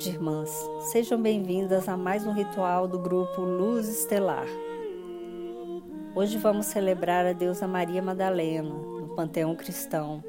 Tarde, 0.00 0.16
irmãs. 0.16 0.50
Sejam 0.90 1.20
bem-vindas 1.20 1.86
a 1.86 1.94
mais 1.94 2.26
um 2.26 2.32
ritual 2.32 2.88
do 2.88 2.98
grupo 2.98 3.42
Luz 3.42 3.86
Estelar. 3.86 4.46
Hoje 6.14 6.38
vamos 6.38 6.66
celebrar 6.66 7.26
a 7.26 7.34
deusa 7.34 7.68
Maria 7.68 8.00
Madalena, 8.00 8.70
no 8.70 9.14
panteão 9.14 9.54
cristão, 9.54 10.24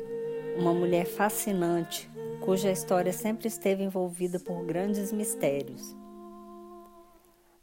uma 0.57 0.73
mulher 0.73 1.05
fascinante 1.05 2.12
cuja 2.41 2.70
história 2.70 3.13
sempre 3.13 3.48
esteve 3.48 3.81
envolvida 3.81 4.38
por 4.39 4.62
grandes 4.65 5.13
mistérios. 5.13 5.95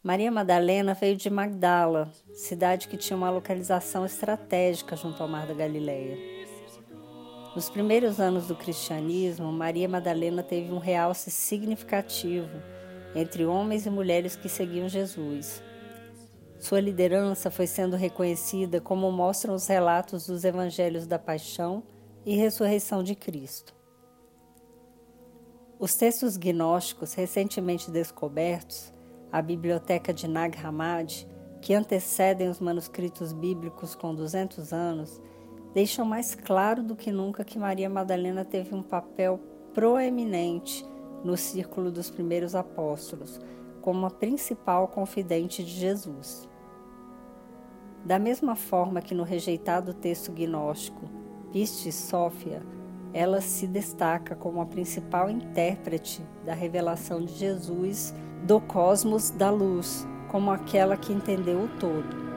Maria 0.03 0.33
Madalena 0.33 0.95
veio 0.95 1.15
de 1.15 1.29
Magdala, 1.29 2.11
cidade 2.33 2.89
que 2.89 2.97
tinha 2.97 3.19
uma 3.19 3.29
localização 3.29 4.07
estratégica 4.07 4.97
junto 4.97 5.23
ao 5.23 5.29
Mar 5.29 5.47
da 5.47 5.53
Galileia. 5.53 6.38
Nos 7.59 7.69
primeiros 7.69 8.21
anos 8.21 8.47
do 8.47 8.55
cristianismo, 8.55 9.51
Maria 9.51 9.89
Madalena 9.89 10.45
teve 10.45 10.73
um 10.73 10.79
realce 10.79 11.29
significativo 11.29 12.63
entre 13.17 13.45
homens 13.45 13.85
e 13.85 13.91
mulheres 13.91 14.37
que 14.37 14.49
seguiam 14.49 14.89
Jesus. 14.89 15.61
Sua 16.61 16.81
liderança 16.81 17.51
foi 17.51 17.67
sendo 17.67 17.97
reconhecida 17.97 18.81
como 18.81 19.11
mostram 19.11 19.57
os 19.57 19.67
relatos 19.67 20.29
dos 20.29 20.45
evangelhos 20.45 21.05
da 21.05 21.19
paixão 21.19 21.83
e 22.25 22.37
ressurreição 22.37 23.03
de 23.03 23.17
Cristo. 23.17 23.75
Os 25.81 25.97
textos 25.97 26.37
gnósticos 26.37 27.13
recentemente 27.15 27.91
descobertos, 27.91 28.95
a 29.33 29.43
Biblioteca 29.43 30.15
de 30.15 30.29
Nag 30.29 30.57
Hammadi, 30.65 31.27
que 31.61 31.75
antecedem 31.75 32.49
os 32.49 32.61
manuscritos 32.61 33.33
bíblicos 33.33 33.97
com 33.97 34.15
200 34.15 34.73
anos, 34.73 35.21
deixam 35.75 36.05
mais 36.05 36.35
claro 36.35 36.83
do 36.83 36.97
que 36.97 37.13
nunca 37.13 37.45
que 37.45 37.59
Maria 37.59 37.89
Madalena 37.89 38.45
teve 38.45 38.75
um 38.75 38.83
papel 38.83 39.41
proeminente 39.75 40.85
no 41.25 41.37
círculo 41.37 41.91
dos 41.91 42.11
primeiros 42.11 42.55
apóstolos, 42.55 43.41
como 43.81 44.07
a 44.07 44.11
principal 44.11 44.89
confidente 44.89 45.63
de 45.65 45.71
Jesus. 45.71 46.49
Da 48.05 48.19
mesma 48.19 48.55
forma 48.55 49.03
que 49.03 49.15
no 49.15 49.23
rejeitado 49.23 49.93
texto 49.93 50.33
gnóstico 50.33 51.09
Pistis 51.53 51.95
Sófia, 51.95 52.63
ela 53.13 53.41
se 53.41 53.67
destaca 53.67 54.35
como 54.35 54.61
a 54.61 54.67
principal 54.67 55.31
intérprete 55.31 56.23
da 56.45 56.55
revelação 56.55 57.25
de 57.25 57.33
Jesus 57.35 58.15
do 58.45 58.61
cosmos 58.61 59.31
da 59.31 59.51
luz, 59.51 60.07
como 60.31 60.51
aquela 60.51 60.97
que 60.97 61.13
entendeu 61.13 61.63
o 61.63 61.69
todo. 61.79 62.28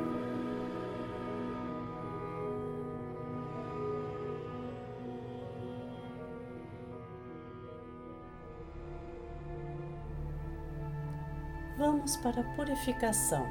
Para 12.02 12.42
a 12.42 12.44
purificação. 12.56 13.48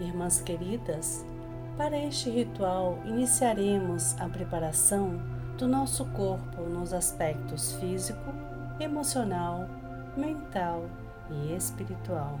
Irmãs 0.00 0.40
queridas, 0.40 1.24
para 1.76 1.96
este 1.96 2.30
ritual 2.30 2.98
iniciaremos 3.04 4.18
a 4.18 4.28
preparação 4.28 5.22
do 5.58 5.68
nosso 5.68 6.06
corpo 6.06 6.62
nos 6.62 6.94
aspectos 6.94 7.74
físico, 7.74 8.32
emocional, 8.80 9.68
mental 10.16 10.86
e 11.30 11.54
espiritual. 11.54 12.40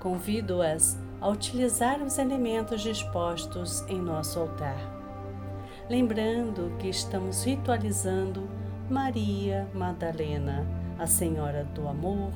Convido-as 0.00 0.98
a 1.20 1.28
utilizar 1.28 2.02
os 2.02 2.18
elementos 2.18 2.80
dispostos 2.82 3.82
em 3.88 4.00
nosso 4.00 4.40
altar, 4.40 4.78
lembrando 5.88 6.76
que 6.78 6.88
estamos 6.88 7.44
ritualizando 7.44 8.48
Maria 8.90 9.68
Madalena, 9.72 10.66
a 10.98 11.06
Senhora 11.06 11.64
do 11.72 11.88
Amor, 11.88 12.32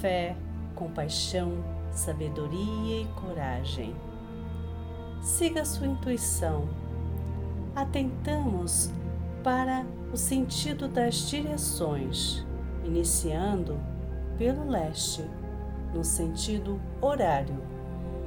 fé, 0.00 0.36
compaixão, 0.78 1.52
sabedoria 1.90 3.02
e 3.02 3.08
coragem. 3.16 3.94
Siga 5.20 5.64
sua 5.64 5.88
intuição. 5.88 6.68
Atentamos 7.74 8.92
para 9.42 9.84
o 10.12 10.16
sentido 10.16 10.86
das 10.86 11.28
direções, 11.28 12.46
iniciando 12.84 13.78
pelo 14.38 14.70
leste, 14.70 15.24
no 15.92 16.04
sentido 16.04 16.80
horário, 17.00 17.60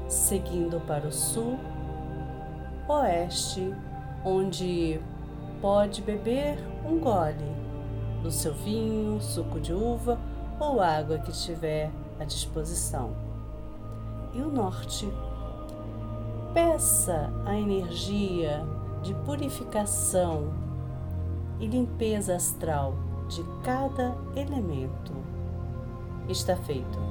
seguindo 0.09 0.79
para 0.81 1.07
o 1.07 1.11
sul, 1.11 1.57
oeste, 2.87 3.73
onde 4.25 4.99
pode 5.61 6.01
beber 6.01 6.57
um 6.85 6.99
gole 6.99 7.55
do 8.21 8.29
seu 8.29 8.53
vinho, 8.53 9.21
suco 9.21 9.59
de 9.59 9.73
uva 9.73 10.19
ou 10.59 10.81
água 10.81 11.17
que 11.17 11.31
tiver 11.31 11.89
à 12.21 12.23
disposição. 12.23 13.11
E 14.33 14.41
o 14.41 14.49
norte. 14.49 15.11
Peça 16.53 17.31
a 17.45 17.57
energia 17.57 18.65
de 19.01 19.13
purificação 19.25 20.53
e 21.59 21.65
limpeza 21.65 22.35
astral 22.35 22.93
de 23.27 23.43
cada 23.63 24.15
elemento. 24.35 25.13
Está 26.27 26.55
feito. 26.55 27.10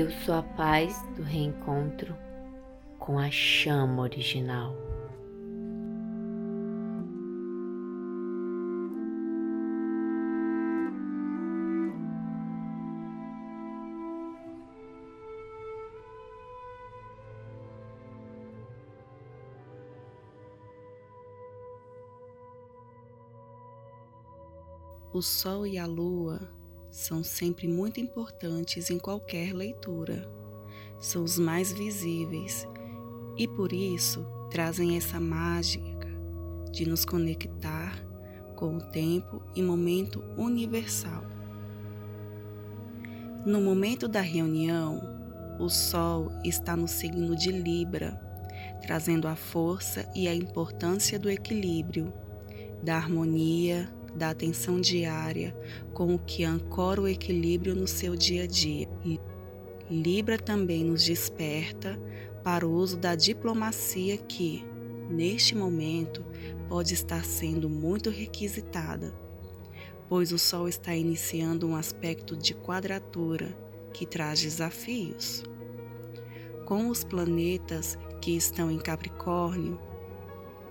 Eu 0.00 0.10
sou 0.10 0.34
a 0.34 0.42
paz 0.42 0.98
do 1.14 1.22
reencontro 1.22 2.16
com 2.98 3.18
a 3.18 3.30
chama 3.30 4.00
original. 4.00 4.74
O 25.12 25.20
Sol 25.20 25.66
e 25.66 25.76
a 25.76 25.84
Lua 25.84 26.59
são 27.00 27.24
sempre 27.24 27.66
muito 27.66 27.98
importantes 27.98 28.90
em 28.90 28.98
qualquer 28.98 29.54
leitura. 29.54 30.30
São 31.00 31.24
os 31.24 31.38
mais 31.38 31.72
visíveis 31.72 32.68
e 33.38 33.48
por 33.48 33.72
isso 33.72 34.26
trazem 34.50 34.98
essa 34.98 35.18
mágica 35.18 36.08
de 36.70 36.86
nos 36.86 37.06
conectar 37.06 37.98
com 38.54 38.76
o 38.76 38.80
tempo 38.90 39.42
e 39.56 39.62
momento 39.62 40.22
universal. 40.36 41.24
No 43.46 43.62
momento 43.62 44.06
da 44.06 44.20
reunião, 44.20 45.00
o 45.58 45.70
Sol 45.70 46.30
está 46.44 46.76
no 46.76 46.86
signo 46.86 47.34
de 47.34 47.50
Libra, 47.50 48.20
trazendo 48.82 49.26
a 49.26 49.34
força 49.34 50.06
e 50.14 50.28
a 50.28 50.34
importância 50.34 51.18
do 51.18 51.30
equilíbrio, 51.30 52.12
da 52.82 52.96
harmonia, 52.96 53.90
da 54.14 54.30
atenção 54.30 54.80
diária 54.80 55.56
com 55.92 56.14
o 56.14 56.18
que 56.18 56.44
ancora 56.44 57.00
o 57.00 57.08
equilíbrio 57.08 57.74
no 57.74 57.86
seu 57.86 58.16
dia 58.16 58.44
a 58.44 58.46
dia. 58.46 58.88
Libra 59.90 60.38
também 60.38 60.84
nos 60.84 61.04
desperta 61.04 61.98
para 62.44 62.66
o 62.66 62.72
uso 62.72 62.96
da 62.96 63.14
diplomacia 63.14 64.16
que, 64.16 64.64
neste 65.08 65.54
momento, 65.54 66.24
pode 66.68 66.94
estar 66.94 67.24
sendo 67.24 67.68
muito 67.68 68.08
requisitada, 68.10 69.12
pois 70.08 70.32
o 70.32 70.38
Sol 70.38 70.68
está 70.68 70.94
iniciando 70.94 71.66
um 71.66 71.74
aspecto 71.74 72.36
de 72.36 72.54
quadratura 72.54 73.56
que 73.92 74.06
traz 74.06 74.40
desafios. 74.40 75.42
Com 76.64 76.88
os 76.88 77.02
planetas 77.02 77.98
que 78.20 78.36
estão 78.36 78.70
em 78.70 78.78
Capricórnio, 78.78 79.78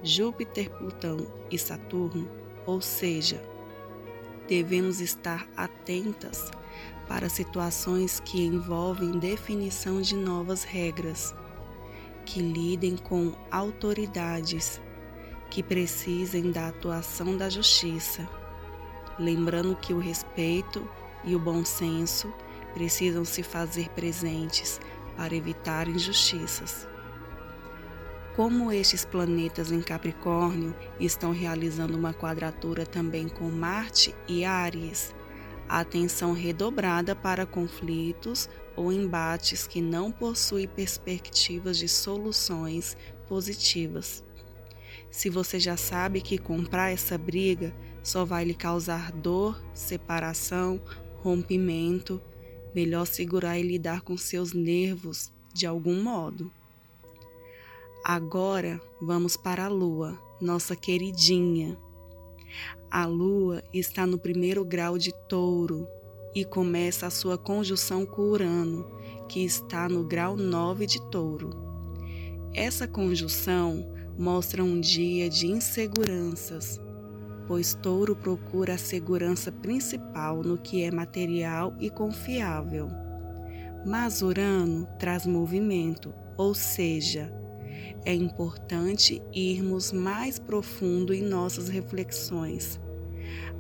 Júpiter, 0.01 0.69
Plutão 0.69 1.17
e 1.51 1.57
Saturno 1.57 2.38
ou 2.69 2.81
seja, 2.81 3.41
devemos 4.47 5.01
estar 5.01 5.47
atentas 5.57 6.51
para 7.07 7.27
situações 7.27 8.19
que 8.19 8.45
envolvem 8.45 9.17
definição 9.17 9.99
de 9.99 10.15
novas 10.15 10.63
regras, 10.63 11.33
que 12.27 12.39
lidem 12.39 12.95
com 12.95 13.33
autoridades 13.49 14.79
que 15.49 15.63
precisem 15.63 16.51
da 16.51 16.67
atuação 16.67 17.35
da 17.35 17.49
justiça, 17.49 18.29
lembrando 19.17 19.75
que 19.75 19.91
o 19.91 19.99
respeito 19.99 20.87
e 21.23 21.35
o 21.35 21.39
bom 21.39 21.65
senso 21.65 22.31
precisam 22.75 23.25
se 23.25 23.41
fazer 23.41 23.89
presentes 23.89 24.79
para 25.17 25.35
evitar 25.35 25.87
injustiças. 25.87 26.87
Como 28.39 28.71
estes 28.71 29.03
planetas 29.03 29.69
em 29.69 29.81
Capricórnio 29.81 30.73
estão 30.97 31.33
realizando 31.33 31.97
uma 31.97 32.13
quadratura 32.13 32.85
também 32.85 33.27
com 33.27 33.49
Marte 33.49 34.15
e 34.29 34.45
Áries, 34.45 35.13
atenção 35.67 36.31
redobrada 36.31 37.13
para 37.13 37.45
conflitos 37.45 38.49
ou 38.77 38.93
embates 38.93 39.67
que 39.67 39.81
não 39.81 40.09
possuem 40.09 40.69
perspectivas 40.69 41.77
de 41.77 41.89
soluções 41.89 42.95
positivas. 43.27 44.23
Se 45.11 45.29
você 45.29 45.59
já 45.59 45.75
sabe 45.75 46.21
que 46.21 46.37
comprar 46.37 46.91
essa 46.91 47.17
briga 47.17 47.75
só 48.01 48.23
vai 48.23 48.45
lhe 48.45 48.53
causar 48.53 49.11
dor, 49.11 49.61
separação, 49.73 50.81
rompimento, 51.17 52.21
melhor 52.73 53.05
segurar 53.05 53.59
e 53.59 53.63
lidar 53.63 53.99
com 53.99 54.15
seus 54.15 54.53
nervos 54.53 55.29
de 55.53 55.67
algum 55.67 56.01
modo. 56.01 56.49
Agora 58.11 58.81
vamos 58.99 59.37
para 59.37 59.65
a 59.65 59.67
lua, 59.67 60.17
nossa 60.41 60.75
queridinha. 60.75 61.77
A 62.89 63.05
lua 63.05 63.63
está 63.71 64.07
no 64.07 64.17
primeiro 64.17 64.65
grau 64.65 64.97
de 64.97 65.13
touro 65.27 65.87
e 66.33 66.43
começa 66.43 67.05
a 67.05 67.11
sua 67.11 67.37
conjunção 67.37 68.07
com 68.07 68.23
Urano, 68.23 68.89
que 69.27 69.45
está 69.45 69.87
no 69.87 70.03
grau 70.03 70.35
9 70.35 70.87
de 70.87 70.99
touro. 71.11 71.51
Essa 72.51 72.87
conjunção 72.87 73.87
mostra 74.17 74.63
um 74.63 74.81
dia 74.81 75.29
de 75.29 75.45
inseguranças, 75.45 76.81
pois 77.47 77.75
touro 77.75 78.15
procura 78.15 78.73
a 78.73 78.79
segurança 78.79 79.51
principal 79.51 80.41
no 80.41 80.57
que 80.57 80.81
é 80.81 80.89
material 80.89 81.75
e 81.79 81.91
confiável. 81.91 82.89
Mas 83.85 84.23
Urano 84.23 84.87
traz 84.97 85.27
movimento, 85.27 86.11
ou 86.35 86.55
seja, 86.55 87.38
é 88.05 88.13
importante 88.13 89.21
irmos 89.33 89.91
mais 89.91 90.39
profundo 90.39 91.13
em 91.13 91.21
nossas 91.21 91.69
reflexões. 91.69 92.79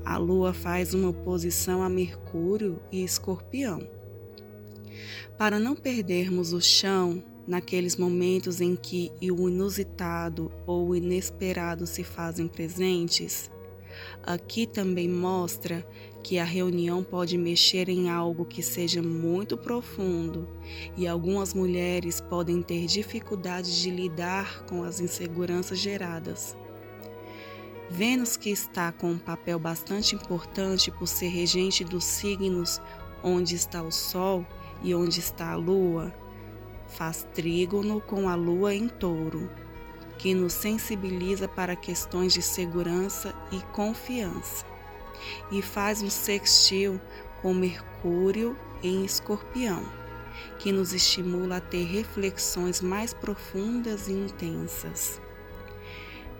A 0.03 0.17
Lua 0.17 0.53
faz 0.53 0.93
uma 0.93 1.09
oposição 1.09 1.83
a 1.83 1.89
Mercúrio 1.89 2.79
e 2.91 3.03
Escorpião. 3.03 3.87
Para 5.37 5.59
não 5.59 5.75
perdermos 5.75 6.53
o 6.53 6.61
chão 6.61 7.23
naqueles 7.47 7.95
momentos 7.95 8.61
em 8.61 8.75
que 8.75 9.11
o 9.21 9.49
inusitado 9.49 10.51
ou 10.67 10.89
o 10.89 10.95
inesperado 10.95 11.87
se 11.87 12.03
fazem 12.03 12.47
presentes, 12.47 13.49
aqui 14.23 14.67
também 14.67 15.07
mostra 15.07 15.85
que 16.23 16.37
a 16.37 16.43
reunião 16.43 17.03
pode 17.03 17.37
mexer 17.37 17.89
em 17.89 18.09
algo 18.09 18.45
que 18.45 18.61
seja 18.61 19.01
muito 19.01 19.57
profundo 19.57 20.47
e 20.97 21.07
algumas 21.07 21.53
mulheres 21.53 22.21
podem 22.21 22.61
ter 22.61 22.85
dificuldade 22.85 23.81
de 23.81 23.89
lidar 23.89 24.63
com 24.65 24.83
as 24.83 24.99
inseguranças 24.99 25.79
geradas. 25.79 26.55
Vênus, 27.89 28.37
que 28.37 28.51
está 28.51 28.91
com 28.91 29.11
um 29.11 29.17
papel 29.17 29.57
bastante 29.57 30.15
importante 30.15 30.91
por 30.91 31.07
ser 31.07 31.29
regente 31.29 31.83
dos 31.83 32.03
signos 32.03 32.79
onde 33.23 33.55
está 33.55 33.81
o 33.81 33.91
Sol 33.91 34.45
e 34.83 34.93
onde 34.93 35.19
está 35.19 35.51
a 35.51 35.55
Lua, 35.55 36.13
faz 36.87 37.27
trígono 37.33 37.99
com 38.01 38.29
a 38.29 38.35
Lua 38.35 38.73
em 38.73 38.87
touro, 38.87 39.49
que 40.19 40.33
nos 40.33 40.51
sensibiliza 40.51 41.47
para 41.47 41.77
questões 41.77 42.33
de 42.33 42.41
segurança 42.41 43.33
e 43.53 43.61
confiança 43.71 44.65
e 45.49 45.61
faz 45.61 46.01
um 46.01 46.09
sextil 46.09 46.99
com 47.41 47.53
Mercúrio 47.53 48.55
em 48.83 49.05
Escorpião, 49.05 49.81
que 50.59 50.73
nos 50.73 50.93
estimula 50.93 51.57
a 51.57 51.61
ter 51.61 51.85
reflexões 51.85 52.81
mais 52.81 53.13
profundas 53.13 54.09
e 54.09 54.11
intensas. 54.11 55.21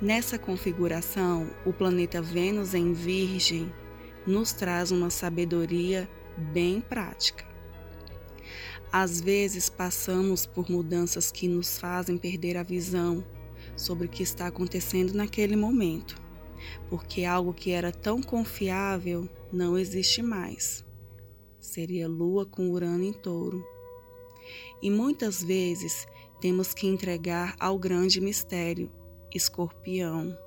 Nessa 0.02 0.38
configuração, 0.38 1.50
o 1.66 1.72
planeta 1.72 2.22
Vênus 2.22 2.74
em 2.74 2.92
Virgem 2.92 3.74
nos 4.28 4.52
traz 4.52 4.92
uma 4.92 5.10
sabedoria 5.10 6.10
bem 6.38 6.82
prática. 6.82 7.46
Às 8.92 9.22
vezes 9.22 9.70
passamos 9.70 10.46
por 10.46 10.70
mudanças 10.70 11.32
que 11.32 11.48
nos 11.48 11.80
fazem 11.80 12.18
perder 12.18 12.58
a 12.58 12.64
visão 12.64 13.24
sobre 13.80 14.08
o 14.08 14.10
que 14.10 14.24
está 14.24 14.48
acontecendo 14.48 15.14
naquele 15.14 15.56
momento 15.56 16.30
porque 16.90 17.26
algo 17.26 17.54
que 17.54 17.72
era 17.72 17.92
tão 17.92 18.22
confiável 18.22 19.28
não 19.52 19.78
existe 19.78 20.22
mais. 20.22 20.86
Seria 21.60 22.08
Lua 22.08 22.46
com 22.46 22.70
Urano 22.70 23.04
em 23.04 23.14
touro. 23.14 23.66
E 24.82 24.90
muitas 24.90 25.44
vezes 25.44 26.08
temos 26.42 26.74
que 26.74 26.88
entregar 26.88 27.56
ao 27.60 27.78
grande 27.78 28.22
mistério, 28.22 28.92
Escorpião. 29.34 30.38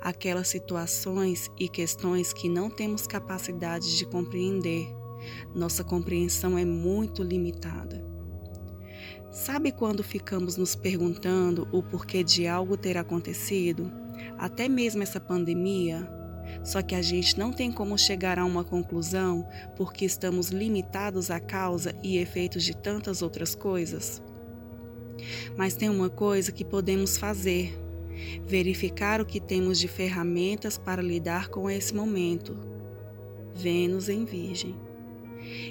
Aquelas 0.00 0.48
situações 0.48 1.50
e 1.58 1.68
questões 1.68 2.32
que 2.32 2.48
não 2.48 2.70
temos 2.70 3.06
capacidade 3.06 3.96
de 3.98 4.06
compreender. 4.06 4.86
Nossa 5.54 5.82
compreensão 5.82 6.56
é 6.56 6.64
muito 6.64 7.22
limitada. 7.22 8.15
Sabe 9.36 9.70
quando 9.70 10.02
ficamos 10.02 10.56
nos 10.56 10.74
perguntando 10.74 11.68
o 11.70 11.82
porquê 11.82 12.24
de 12.24 12.46
algo 12.46 12.74
ter 12.74 12.96
acontecido? 12.96 13.92
até 14.38 14.68
mesmo 14.68 15.02
essa 15.02 15.20
pandemia, 15.20 16.08
só 16.64 16.80
que 16.82 16.94
a 16.94 17.02
gente 17.02 17.38
não 17.38 17.52
tem 17.52 17.70
como 17.70 17.98
chegar 17.98 18.38
a 18.38 18.44
uma 18.44 18.64
conclusão 18.64 19.46
porque 19.76 20.04
estamos 20.04 20.48
limitados 20.48 21.30
à 21.30 21.40
causa 21.40 21.94
e 22.02 22.18
efeitos 22.18 22.64
de 22.64 22.74
tantas 22.74 23.22
outras 23.22 23.54
coisas. 23.54 24.22
Mas 25.56 25.74
tem 25.74 25.88
uma 25.88 26.08
coisa 26.08 26.52
que 26.52 26.64
podemos 26.64 27.18
fazer: 27.18 27.78
verificar 28.46 29.20
o 29.20 29.26
que 29.26 29.40
temos 29.40 29.78
de 29.78 29.88
ferramentas 29.88 30.78
para 30.78 31.02
lidar 31.02 31.48
com 31.48 31.68
esse 31.68 31.94
momento. 31.94 32.56
Vênus 33.54 34.08
em 34.08 34.24
Virgem. 34.24 34.74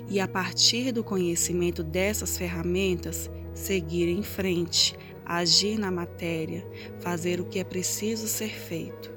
E 0.09 0.19
a 0.19 0.27
partir 0.27 0.91
do 0.91 1.03
conhecimento 1.03 1.83
dessas 1.83 2.37
ferramentas, 2.37 3.29
seguir 3.55 4.07
em 4.07 4.21
frente, 4.21 4.95
agir 5.25 5.79
na 5.79 5.89
matéria, 5.89 6.63
fazer 6.99 7.39
o 7.39 7.45
que 7.45 7.57
é 7.57 7.63
preciso 7.63 8.27
ser 8.27 8.49
feito. 8.49 9.15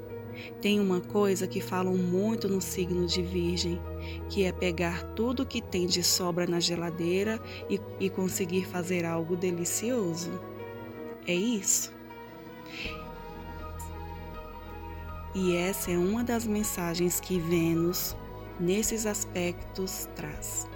Tem 0.61 0.81
uma 0.81 1.01
coisa 1.01 1.47
que 1.47 1.61
falam 1.61 1.97
muito 1.97 2.49
no 2.49 2.61
signo 2.61 3.07
de 3.07 3.21
Virgem, 3.21 3.81
que 4.29 4.45
é 4.45 4.53
pegar 4.53 5.03
tudo 5.15 5.45
que 5.45 5.61
tem 5.61 5.87
de 5.87 6.03
sobra 6.03 6.47
na 6.47 6.61
geladeira 6.61 7.41
e, 7.69 7.81
e 7.99 8.09
conseguir 8.09 8.65
fazer 8.67 9.05
algo 9.05 9.37
delicioso. 9.37 10.31
É 11.27 11.35
isso. 11.35 11.93
E 15.35 15.55
essa 15.55 15.91
é 15.91 15.99
uma 15.99 16.25
das 16.25 16.47
mensagens 16.47 17.21
que 17.21 17.39
Vênus, 17.39 18.17
nesses 18.59 19.07
aspectos, 19.07 20.09
traz. 20.15 20.68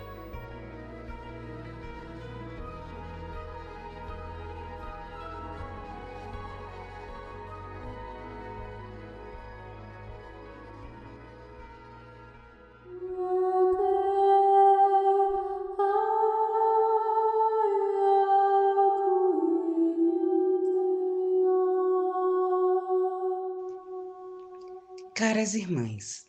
Caras 25.25 25.55
irmãs, 25.55 26.27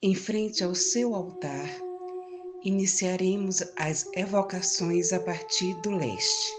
em 0.00 0.14
frente 0.14 0.62
ao 0.62 0.72
seu 0.72 1.16
altar, 1.16 1.68
iniciaremos 2.62 3.60
as 3.76 4.08
evocações 4.14 5.12
a 5.12 5.18
partir 5.18 5.74
do 5.80 5.90
leste. 5.90 6.52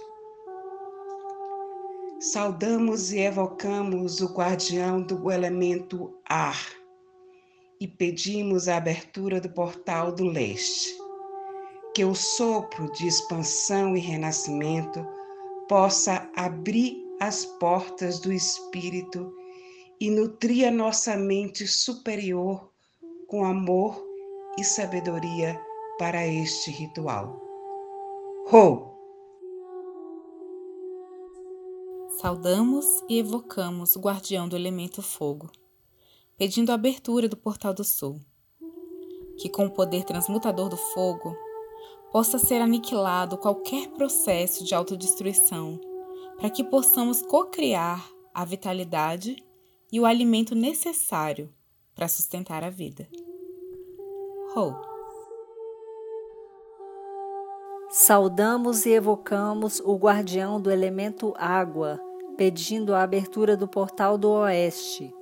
Saudamos 2.20 3.14
e 3.14 3.20
evocamos 3.20 4.20
o 4.20 4.34
guardião 4.34 5.02
do 5.02 5.32
elemento 5.32 6.14
ar 6.28 6.62
e 7.80 7.88
pedimos 7.88 8.68
a 8.68 8.76
abertura 8.76 9.40
do 9.40 9.50
portal 9.50 10.12
do 10.12 10.26
leste, 10.26 10.94
que 11.96 12.04
o 12.04 12.14
sopro 12.14 12.92
de 12.92 13.08
expansão 13.08 13.96
e 13.96 14.00
renascimento 14.02 15.08
possa 15.70 16.30
abrir 16.36 16.98
as 17.22 17.46
portas 17.46 18.20
do 18.20 18.30
espírito 18.34 19.34
e 20.02 20.10
nutria 20.10 20.72
nossa 20.72 21.16
mente 21.16 21.68
superior 21.68 22.72
com 23.28 23.46
amor 23.46 24.04
e 24.58 24.64
sabedoria 24.64 25.64
para 26.00 26.26
este 26.26 26.72
ritual. 26.72 27.40
Ho! 28.52 28.90
Saudamos 32.20 33.04
e 33.08 33.20
evocamos 33.20 33.96
o 33.96 34.00
guardião 34.00 34.50
do 34.50 34.56
elemento 34.56 35.04
fogo, 35.04 35.52
pedindo 36.36 36.72
a 36.72 36.76
abertura 36.76 37.30
do 37.30 37.38
portal 37.38 37.72
do 37.72 37.84
sul, 37.84 38.20
que 39.38 39.50
com 39.50 39.68
o 39.68 39.72
poder 39.72 40.04
transmutador 40.04 40.68
do 40.68 40.78
fogo 40.78 41.38
possa 42.12 42.40
ser 42.40 42.60
aniquilado 42.60 43.38
qualquer 43.38 43.88
processo 43.90 44.64
de 44.64 44.74
autodestruição 44.74 45.80
para 46.38 46.50
que 46.50 46.64
possamos 46.64 47.22
co-criar 47.22 48.04
a 48.34 48.44
vitalidade 48.44 49.36
e 49.92 50.00
o 50.00 50.06
alimento 50.06 50.56
necessário 50.56 51.52
para 51.94 52.08
sustentar 52.08 52.64
a 52.64 52.70
vida. 52.70 53.08
Ho. 54.56 54.74
Saudamos 57.90 58.86
e 58.86 58.92
evocamos 58.92 59.82
o 59.82 59.96
guardião 59.98 60.62
do 60.62 60.72
elemento 60.72 61.34
água, 61.38 62.00
pedindo 62.38 62.96
a 62.96 63.04
abertura 63.04 63.58
do 63.58 63.68
portal 63.68 64.18
do 64.18 64.30
oeste. 64.30 65.14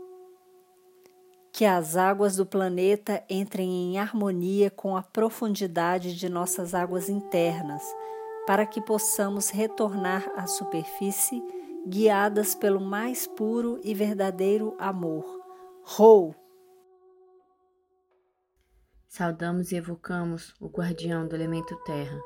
Que 1.52 1.66
as 1.66 1.98
águas 1.98 2.36
do 2.36 2.46
planeta 2.46 3.24
entrem 3.28 3.70
em 3.70 3.98
harmonia 3.98 4.70
com 4.70 4.96
a 4.96 5.02
profundidade 5.02 6.16
de 6.16 6.30
nossas 6.30 6.76
águas 6.76 7.10
internas, 7.10 7.84
para 8.46 8.66
que 8.68 8.80
possamos 8.80 9.50
retornar 9.50 10.32
à 10.36 10.46
superfície 10.46 11.42
guiadas 11.88 12.56
pelo 12.56 12.80
mais 12.80 13.28
puro 13.28 13.80
e 13.84 13.94
verdadeiro 13.94 14.76
amor. 14.80 15.26
Rou! 15.84 16.36
Saudamos 19.08 19.72
e 19.72 19.76
evocamos 19.76 20.54
o 20.60 20.68
guardião 20.68 21.28
do 21.28 21.36
elemento 21.36 21.76
terra, 21.84 22.22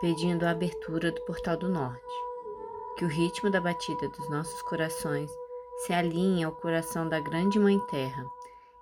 pedindo 0.00 0.44
a 0.44 0.50
abertura 0.50 1.12
do 1.12 1.24
portal 1.24 1.56
do 1.56 1.68
norte. 1.68 2.14
Que 2.96 3.04
o 3.04 3.08
ritmo 3.08 3.50
da 3.50 3.60
batida 3.60 4.08
dos 4.08 4.30
nossos 4.30 4.62
corações 4.62 5.30
se 5.84 5.92
alinhe 5.92 6.44
ao 6.44 6.52
coração 6.52 7.06
da 7.08 7.20
grande 7.20 7.58
Mãe 7.58 7.78
Terra 7.86 8.24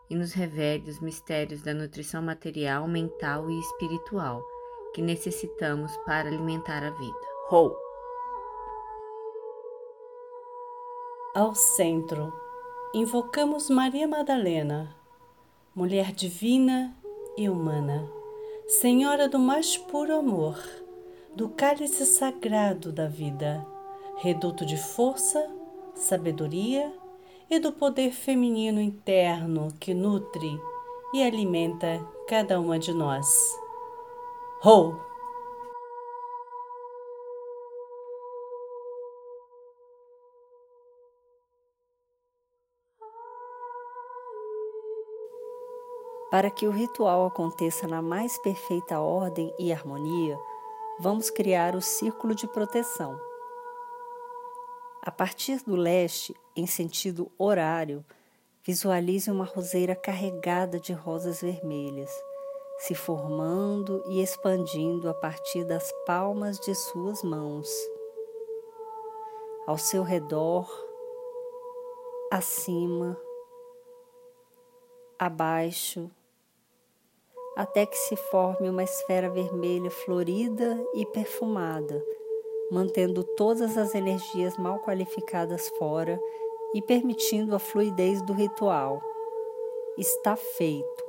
e 0.08 0.14
nos 0.14 0.32
revele 0.32 0.88
os 0.88 1.00
mistérios 1.00 1.62
da 1.62 1.75
nutrição 1.75 2.23
material, 2.23 2.87
mental 2.87 3.50
e 3.50 3.58
espiritual 3.58 4.40
que 4.94 5.02
necessitamos 5.02 5.94
para 6.06 6.28
alimentar 6.28 6.84
a 6.84 6.90
vida. 6.90 7.18
Rou! 7.49 7.83
Ao 11.34 11.52
centro, 11.52 12.32
invocamos 12.94 13.68
Maria 13.68 14.06
Madalena, 14.06 14.94
mulher 15.74 16.12
divina 16.12 16.96
e 17.36 17.48
humana, 17.48 18.08
Senhora 18.68 19.28
do 19.28 19.36
mais 19.36 19.76
puro 19.76 20.14
amor, 20.14 20.56
do 21.34 21.48
cálice 21.48 22.06
sagrado 22.06 22.92
da 22.92 23.08
vida, 23.08 23.66
reduto 24.18 24.64
de 24.64 24.76
força, 24.76 25.44
sabedoria 25.92 26.94
e 27.50 27.58
do 27.58 27.72
poder 27.72 28.12
feminino 28.12 28.80
interno 28.80 29.74
que 29.80 29.92
nutre 29.92 30.56
e 31.12 31.20
alimenta 31.20 31.98
cada 32.28 32.60
uma 32.60 32.78
de 32.78 32.94
nós. 32.94 33.26
Ho! 34.64 35.03
Para 46.34 46.50
que 46.50 46.66
o 46.66 46.72
ritual 46.72 47.26
aconteça 47.26 47.86
na 47.86 48.02
mais 48.02 48.36
perfeita 48.38 48.98
ordem 48.98 49.54
e 49.56 49.72
harmonia, 49.72 50.36
vamos 50.98 51.30
criar 51.30 51.76
o 51.76 51.80
círculo 51.80 52.34
de 52.34 52.48
proteção. 52.48 53.16
A 55.00 55.12
partir 55.12 55.62
do 55.62 55.76
leste, 55.76 56.34
em 56.56 56.66
sentido 56.66 57.30
horário, 57.38 58.04
visualize 58.64 59.30
uma 59.30 59.44
roseira 59.44 59.94
carregada 59.94 60.80
de 60.80 60.92
rosas 60.92 61.40
vermelhas, 61.40 62.10
se 62.78 62.96
formando 62.96 64.02
e 64.08 64.20
expandindo 64.20 65.08
a 65.08 65.14
partir 65.14 65.64
das 65.64 65.88
palmas 66.04 66.58
de 66.58 66.74
suas 66.74 67.22
mãos. 67.22 67.70
Ao 69.68 69.78
seu 69.78 70.02
redor, 70.02 70.68
acima, 72.28 73.16
abaixo, 75.16 76.10
até 77.56 77.87
que 77.87 77.96
se 77.96 78.16
forme 78.16 78.68
uma 78.68 78.82
esfera 78.82 79.30
vermelha 79.30 79.90
florida 79.90 80.78
e 80.94 81.06
perfumada, 81.06 82.04
mantendo 82.70 83.23
todas 83.23 83.76
as 83.78 83.94
energias 83.94 84.56
mal 84.56 84.80
qualificadas 84.80 85.68
fora 85.78 86.20
e 86.75 86.82
permitindo 86.82 87.54
a 87.54 87.58
fluidez 87.58 88.20
do 88.23 88.32
ritual. 88.32 89.00
Está 89.96 90.34
feito. 90.34 91.03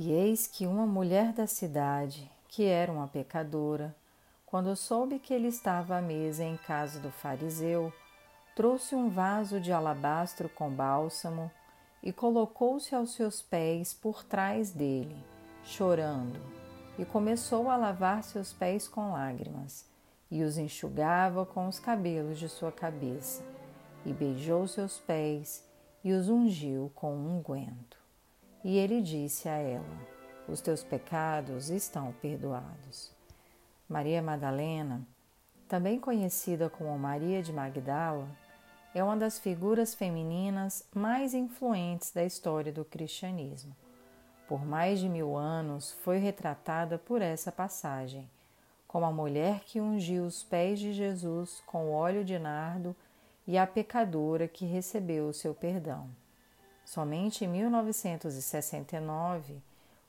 E 0.00 0.12
eis 0.12 0.46
que 0.46 0.64
uma 0.64 0.86
mulher 0.86 1.32
da 1.32 1.48
cidade, 1.48 2.30
que 2.46 2.64
era 2.64 2.92
uma 2.92 3.08
pecadora, 3.08 3.92
quando 4.46 4.76
soube 4.76 5.18
que 5.18 5.34
ele 5.34 5.48
estava 5.48 5.96
à 5.96 6.00
mesa 6.00 6.44
em 6.44 6.56
casa 6.56 7.00
do 7.00 7.10
fariseu, 7.10 7.92
trouxe 8.54 8.94
um 8.94 9.10
vaso 9.10 9.58
de 9.58 9.72
alabastro 9.72 10.48
com 10.48 10.70
bálsamo 10.70 11.50
e 12.00 12.12
colocou-se 12.12 12.94
aos 12.94 13.10
seus 13.10 13.42
pés 13.42 13.92
por 13.92 14.22
trás 14.22 14.70
dele, 14.70 15.16
chorando, 15.64 16.38
e 16.96 17.04
começou 17.04 17.68
a 17.68 17.76
lavar 17.76 18.22
seus 18.22 18.52
pés 18.52 18.86
com 18.86 19.10
lágrimas, 19.10 19.84
e 20.30 20.44
os 20.44 20.58
enxugava 20.58 21.44
com 21.44 21.66
os 21.66 21.80
cabelos 21.80 22.38
de 22.38 22.48
sua 22.48 22.70
cabeça, 22.70 23.42
e 24.06 24.12
beijou 24.12 24.64
seus 24.68 24.96
pés 25.00 25.68
e 26.04 26.12
os 26.12 26.28
ungiu 26.28 26.88
com 26.94 27.12
um 27.16 27.38
unguento. 27.38 27.97
E 28.64 28.76
ele 28.76 29.00
disse 29.00 29.48
a 29.48 29.56
ela: 29.56 29.98
Os 30.48 30.60
teus 30.60 30.82
pecados 30.82 31.70
estão 31.70 32.12
perdoados. 32.20 33.12
Maria 33.88 34.20
Madalena, 34.20 35.06
também 35.68 35.98
conhecida 35.98 36.68
como 36.68 36.98
Maria 36.98 37.42
de 37.42 37.52
Magdala, 37.52 38.28
é 38.94 39.04
uma 39.04 39.16
das 39.16 39.38
figuras 39.38 39.94
femininas 39.94 40.86
mais 40.94 41.34
influentes 41.34 42.10
da 42.10 42.24
história 42.24 42.72
do 42.72 42.84
cristianismo. 42.84 43.76
Por 44.48 44.64
mais 44.64 44.98
de 44.98 45.08
mil 45.08 45.36
anos 45.36 45.92
foi 46.02 46.18
retratada 46.18 46.98
por 46.98 47.20
essa 47.20 47.52
passagem, 47.52 48.28
como 48.86 49.04
a 49.04 49.12
mulher 49.12 49.60
que 49.60 49.80
ungiu 49.80 50.24
os 50.24 50.42
pés 50.42 50.80
de 50.80 50.92
Jesus 50.92 51.62
com 51.66 51.92
óleo 51.92 52.24
de 52.24 52.38
nardo 52.38 52.96
e 53.46 53.56
a 53.56 53.66
pecadora 53.66 54.48
que 54.48 54.64
recebeu 54.64 55.28
o 55.28 55.34
seu 55.34 55.54
perdão. 55.54 56.08
Somente 56.88 57.44
em 57.44 57.48
1969, 57.48 59.60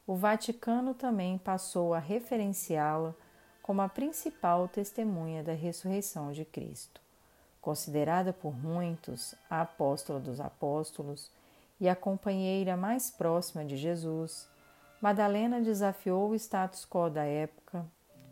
o 0.07 0.15
Vaticano 0.15 0.93
também 0.93 1.37
passou 1.37 1.93
a 1.93 1.99
referenciá-la 1.99 3.13
como 3.61 3.81
a 3.81 3.89
principal 3.89 4.65
testemunha 4.65 5.43
da 5.43 5.51
ressurreição 5.51 6.31
de 6.31 6.45
Cristo. 6.45 7.01
Considerada 7.59 8.31
por 8.31 8.57
muitos 8.57 9.35
a 9.49 9.59
apóstola 9.59 10.21
dos 10.21 10.39
apóstolos 10.39 11.29
e 11.81 11.89
a 11.89 11.97
companheira 11.97 12.77
mais 12.77 13.11
próxima 13.11 13.65
de 13.65 13.75
Jesus, 13.75 14.47
Madalena 15.01 15.59
desafiou 15.59 16.29
o 16.29 16.35
status 16.35 16.85
quo 16.85 17.09
da 17.09 17.25
época 17.25 17.85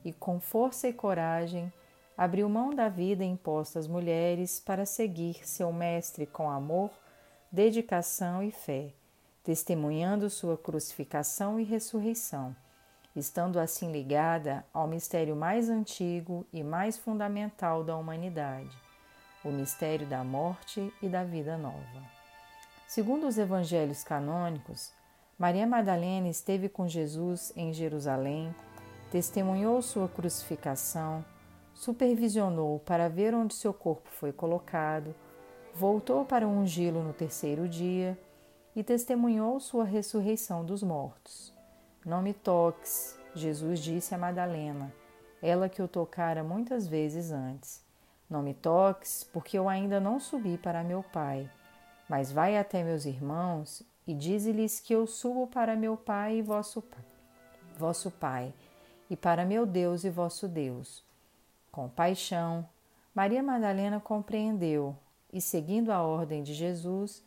e, 0.06 0.14
com 0.14 0.40
força 0.40 0.88
e 0.88 0.94
coragem, 0.94 1.70
abriu 2.18 2.48
mão 2.48 2.74
da 2.74 2.88
vida 2.88 3.26
imposta 3.26 3.78
às 3.78 3.90
mulheres 3.90 4.58
para 4.58 4.86
seguir 4.86 5.46
seu 5.46 5.74
mestre 5.74 6.26
com 6.26 6.50
amor 6.50 6.90
dedicação 7.52 8.44
e 8.44 8.52
fé, 8.52 8.94
testemunhando 9.44 10.30
sua 10.30 10.58
crucificação 10.58 11.60
e 11.60 11.64
ressurreição, 11.64 12.56
estando 13.16 13.60
assim 13.60 13.92
ligada 13.92 14.66
ao 14.74 14.88
mistério 14.88 15.36
mais 15.36 15.70
antigo 15.70 16.46
e 16.52 16.62
mais 16.64 16.98
fundamental 16.98 17.84
da 17.84 17.96
humanidade, 17.96 18.78
o 19.44 19.50
mistério 19.50 20.06
da 20.06 20.24
morte 20.24 20.94
e 21.02 21.08
da 21.08 21.24
vida 21.24 21.58
nova. 21.58 22.04
Segundo 22.88 23.26
os 23.26 23.38
evangelhos 23.38 24.04
canônicos, 24.04 24.92
Maria 25.40 25.66
Madalena 25.66 26.28
esteve 26.28 26.68
com 26.68 26.88
Jesus 26.88 27.54
em 27.56 27.72
Jerusalém, 27.72 28.54
testemunhou 29.10 29.82
sua 29.82 30.10
crucificação, 30.10 31.24
supervisionou 31.74 32.80
para 32.80 33.08
ver 33.08 33.34
onde 33.34 33.54
seu 33.54 33.74
corpo 33.74 34.10
foi 34.10 34.34
colocado, 34.34 35.16
voltou 35.78 36.26
para 36.26 36.48
ungí-lo 36.48 37.04
no 37.04 37.14
terceiro 37.14 37.70
dia 37.70 38.18
e 38.76 38.84
testemunhou 38.84 39.60
sua 39.60 39.84
ressurreição 39.84 40.66
dos 40.66 40.82
mortos. 40.82 41.54
Não 42.04 42.20
me 42.20 42.34
toques, 42.34 43.16
Jesus 43.36 43.80
disse 43.80 44.16
a 44.16 44.18
Madalena, 44.18 44.92
ela 45.40 45.70
que 45.70 45.80
o 45.80 45.88
tocara 45.88 46.44
muitas 46.44 46.88
vezes 46.88 47.32
antes. 47.32 47.86
Não 48.28 48.42
me 48.42 48.56
toques, 48.56 49.24
porque 49.32 49.56
eu 49.56 49.70
ainda 49.70 50.00
não 50.00 50.20
subi 50.20 50.58
para 50.58 50.84
meu 50.84 51.04
Pai. 51.04 51.48
Mas 52.10 52.32
vai 52.32 52.58
até 52.58 52.84
meus 52.84 53.06
irmãos 53.06 53.84
e 54.08 54.16
dize-lhes 54.16 54.80
que 54.80 54.96
eu 54.96 55.06
subo 55.06 55.46
para 55.46 55.76
meu 55.76 55.96
Pai 55.96 56.38
e 56.38 56.42
vosso, 56.42 56.84
vosso 57.78 58.10
Pai, 58.10 58.52
e 59.12 59.16
para 59.16 59.46
meu 59.46 59.64
Deus 59.64 60.04
e 60.04 60.10
vosso 60.10 60.48
Deus. 60.48 61.06
Com 61.72 61.88
paixão, 61.88 62.68
Maria 63.14 63.44
Madalena 63.44 64.00
compreendeu 64.00 64.96
e, 65.32 65.42
seguindo 65.42 65.92
a 65.92 66.02
ordem 66.02 66.44
de 66.44 66.54
Jesus, 66.54 67.24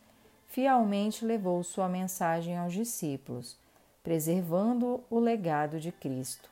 fielmente 0.47 1.25
levou 1.25 1.63
sua 1.63 1.87
mensagem 1.87 2.57
aos 2.57 2.73
discípulos, 2.73 3.57
preservando 4.03 5.03
o 5.09 5.19
legado 5.19 5.79
de 5.79 5.91
Cristo. 5.91 6.49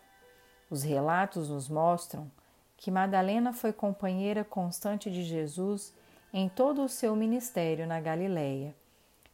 Os 0.70 0.84
relatos 0.84 1.50
nos 1.50 1.68
mostram 1.68 2.32
que 2.78 2.92
Madalena 2.92 3.52
foi 3.52 3.74
companheira 3.74 4.44
constante 4.44 5.12
de 5.12 5.24
Jesus 5.24 5.94
em 6.32 6.48
todo 6.48 6.84
o 6.84 6.90
seu 6.90 7.16
ministério 7.16 7.88
na 7.88 8.00
Galileia 8.00 8.76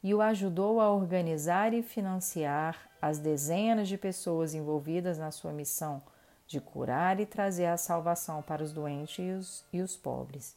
e 0.01 0.13
o 0.13 0.21
ajudou 0.21 0.79
a 0.79 0.91
organizar 0.91 1.73
e 1.73 1.83
financiar 1.83 2.89
as 3.01 3.19
dezenas 3.19 3.87
de 3.87 3.97
pessoas 3.97 4.53
envolvidas 4.53 5.17
na 5.17 5.29
sua 5.29 5.51
missão 5.51 6.01
de 6.47 6.61
curar 6.61 7.19
e 7.19 7.25
trazer 7.25 7.65
a 7.65 7.77
salvação 7.77 8.41
para 8.41 8.63
os 8.63 8.71
doentes 8.71 9.19
e 9.19 9.31
os, 9.31 9.65
e 9.73 9.81
os 9.81 9.97
pobres. 9.97 10.55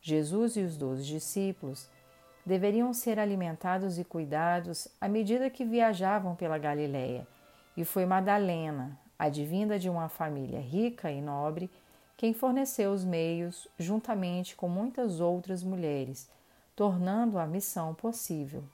Jesus 0.00 0.56
e 0.56 0.60
os 0.60 0.76
doze 0.76 1.04
discípulos 1.04 1.88
deveriam 2.44 2.92
ser 2.92 3.18
alimentados 3.18 3.98
e 3.98 4.04
cuidados 4.04 4.88
à 5.00 5.08
medida 5.08 5.50
que 5.50 5.64
viajavam 5.64 6.34
pela 6.34 6.58
Galileia, 6.58 7.26
e 7.76 7.84
foi 7.84 8.06
Madalena, 8.06 8.98
advinda 9.18 9.78
de 9.78 9.88
uma 9.88 10.08
família 10.08 10.60
rica 10.60 11.10
e 11.10 11.20
nobre, 11.20 11.70
quem 12.16 12.32
forneceu 12.32 12.92
os 12.92 13.04
meios, 13.04 13.68
juntamente 13.78 14.56
com 14.56 14.68
muitas 14.68 15.20
outras 15.20 15.62
mulheres, 15.62 16.28
tornando 16.74 17.38
a 17.38 17.46
missão 17.46 17.94
possível. 17.94 18.64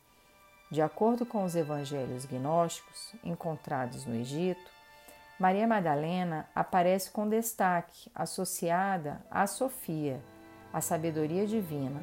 De 0.71 0.83
acordo 0.83 1.25
com 1.25 1.45
os 1.45 1.55
evangelhos 1.55 2.25
gnósticos 2.25 3.15
encontrados 3.23 4.05
no 4.05 4.15
Egito, 4.15 4.71
Maria 5.39 5.67
Madalena 5.67 6.49
aparece 6.55 7.11
com 7.11 7.29
destaque 7.29 8.11
associada 8.15 9.21
a 9.31 9.47
Sofia, 9.47 10.21
a 10.77 10.81
sabedoria 10.83 11.47
divina, 11.47 12.03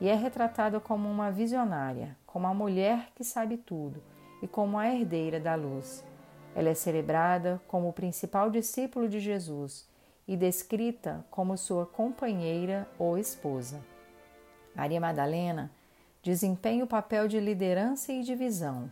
e 0.00 0.08
é 0.08 0.14
retratada 0.14 0.80
como 0.80 1.10
uma 1.10 1.30
visionária, 1.30 2.16
como 2.24 2.46
a 2.46 2.54
mulher 2.54 3.10
que 3.14 3.22
sabe 3.22 3.58
tudo 3.58 4.02
e 4.40 4.48
como 4.48 4.78
a 4.78 4.88
herdeira 4.88 5.38
da 5.38 5.54
luz. 5.54 6.02
Ela 6.56 6.70
é 6.70 6.74
celebrada 6.74 7.60
como 7.68 7.86
o 7.86 7.92
principal 7.92 8.50
discípulo 8.50 9.10
de 9.10 9.20
Jesus 9.20 9.86
e 10.26 10.38
descrita 10.38 11.22
como 11.30 11.58
sua 11.58 11.84
companheira 11.84 12.88
ou 12.98 13.18
esposa. 13.18 13.84
Maria 14.74 15.02
Madalena 15.02 15.70
desempenha 16.22 16.82
o 16.82 16.88
papel 16.88 17.28
de 17.28 17.38
liderança 17.38 18.10
e 18.10 18.22
de 18.22 18.34
visão. 18.34 18.90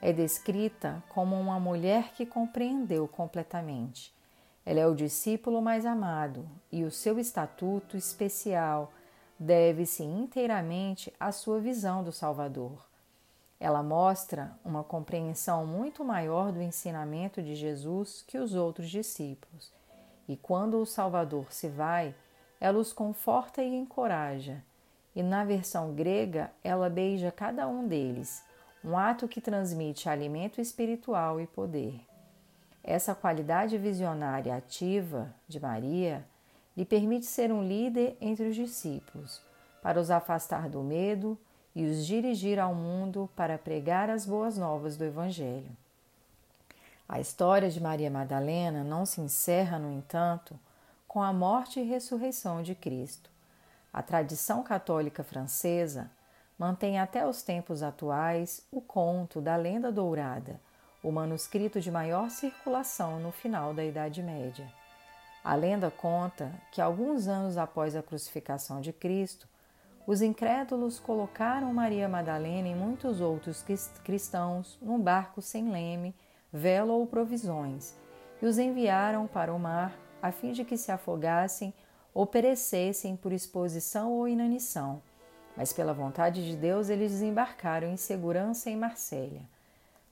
É 0.00 0.12
descrita 0.12 1.00
como 1.08 1.38
uma 1.38 1.60
mulher 1.60 2.12
que 2.14 2.26
compreendeu 2.26 3.06
completamente. 3.06 4.12
Ela 4.64 4.80
é 4.80 4.86
o 4.86 4.94
discípulo 4.94 5.60
mais 5.60 5.84
amado 5.84 6.48
e 6.70 6.84
o 6.84 6.90
seu 6.90 7.18
estatuto 7.18 7.96
especial 7.96 8.92
deve-se 9.38 10.04
inteiramente 10.04 11.12
à 11.18 11.32
sua 11.32 11.58
visão 11.58 12.04
do 12.04 12.12
Salvador. 12.12 12.86
Ela 13.58 13.82
mostra 13.82 14.56
uma 14.64 14.84
compreensão 14.84 15.66
muito 15.66 16.04
maior 16.04 16.52
do 16.52 16.62
ensinamento 16.62 17.42
de 17.42 17.54
Jesus 17.54 18.24
que 18.26 18.38
os 18.38 18.54
outros 18.54 18.88
discípulos. 18.88 19.72
E 20.28 20.36
quando 20.36 20.80
o 20.80 20.86
Salvador 20.86 21.52
se 21.52 21.68
vai, 21.68 22.14
ela 22.60 22.78
os 22.78 22.92
conforta 22.92 23.62
e 23.62 23.74
encoraja. 23.74 24.62
E 25.14 25.22
na 25.22 25.44
versão 25.44 25.92
grega, 25.92 26.52
ela 26.62 26.88
beija 26.88 27.32
cada 27.32 27.66
um 27.66 27.86
deles, 27.86 28.44
um 28.84 28.96
ato 28.96 29.26
que 29.26 29.40
transmite 29.40 30.08
alimento 30.08 30.60
espiritual 30.60 31.40
e 31.40 31.46
poder. 31.46 32.11
Essa 32.84 33.14
qualidade 33.14 33.78
visionária 33.78 34.56
ativa 34.56 35.32
de 35.46 35.60
Maria 35.60 36.24
lhe 36.76 36.84
permite 36.84 37.26
ser 37.26 37.52
um 37.52 37.66
líder 37.66 38.16
entre 38.20 38.48
os 38.48 38.56
discípulos, 38.56 39.40
para 39.80 40.00
os 40.00 40.10
afastar 40.10 40.68
do 40.68 40.82
medo, 40.82 41.38
e 41.74 41.84
os 41.86 42.04
dirigir 42.04 42.58
ao 42.58 42.74
mundo 42.74 43.30
para 43.34 43.56
pregar 43.56 44.10
as 44.10 44.26
boas 44.26 44.58
novas 44.58 44.96
do 44.96 45.04
Evangelho. 45.04 45.70
A 47.08 47.20
história 47.20 47.70
de 47.70 47.80
Maria 47.80 48.10
Madalena 48.10 48.84
não 48.84 49.06
se 49.06 49.20
encerra, 49.20 49.78
no 49.78 49.90
entanto, 49.90 50.58
com 51.08 51.22
a 51.22 51.32
morte 51.32 51.80
e 51.80 51.84
ressurreição 51.84 52.62
de 52.62 52.74
Cristo. 52.74 53.30
A 53.92 54.02
tradição 54.02 54.62
católica 54.62 55.22
francesa 55.22 56.10
mantém 56.58 56.98
até 56.98 57.26
os 57.26 57.42
tempos 57.42 57.82
atuais 57.82 58.64
o 58.70 58.80
conto 58.80 59.40
da 59.40 59.56
Lenda 59.56 59.90
Dourada, 59.90 60.60
o 61.02 61.10
manuscrito 61.10 61.80
de 61.80 61.90
maior 61.90 62.30
circulação 62.30 63.18
no 63.18 63.32
final 63.32 63.74
da 63.74 63.84
Idade 63.84 64.22
Média. 64.22 64.66
A 65.42 65.54
lenda 65.54 65.90
conta 65.90 66.52
que, 66.70 66.80
alguns 66.80 67.26
anos 67.26 67.58
após 67.58 67.96
a 67.96 68.02
crucificação 68.02 68.80
de 68.80 68.92
Cristo, 68.92 69.48
os 70.06 70.22
incrédulos 70.22 71.00
colocaram 71.00 71.72
Maria 71.74 72.08
Madalena 72.08 72.68
e 72.68 72.74
muitos 72.74 73.20
outros 73.20 73.64
cristãos 74.04 74.78
num 74.80 75.00
barco 75.00 75.42
sem 75.42 75.70
leme, 75.70 76.14
vela 76.52 76.92
ou 76.92 77.06
provisões 77.06 77.94
e 78.42 78.46
os 78.46 78.58
enviaram 78.58 79.26
para 79.26 79.54
o 79.54 79.58
mar 79.58 79.96
a 80.20 80.32
fim 80.32 80.52
de 80.52 80.64
que 80.64 80.76
se 80.76 80.90
afogassem 80.90 81.72
ou 82.12 82.26
perecessem 82.26 83.16
por 83.16 83.32
exposição 83.32 84.12
ou 84.12 84.28
inanição. 84.28 85.00
Mas 85.56 85.72
pela 85.72 85.94
vontade 85.94 86.44
de 86.44 86.56
Deus 86.56 86.88
eles 86.88 87.12
desembarcaram 87.12 87.88
em 87.88 87.96
segurança 87.96 88.68
em 88.68 88.76
Marsella. 88.76 89.40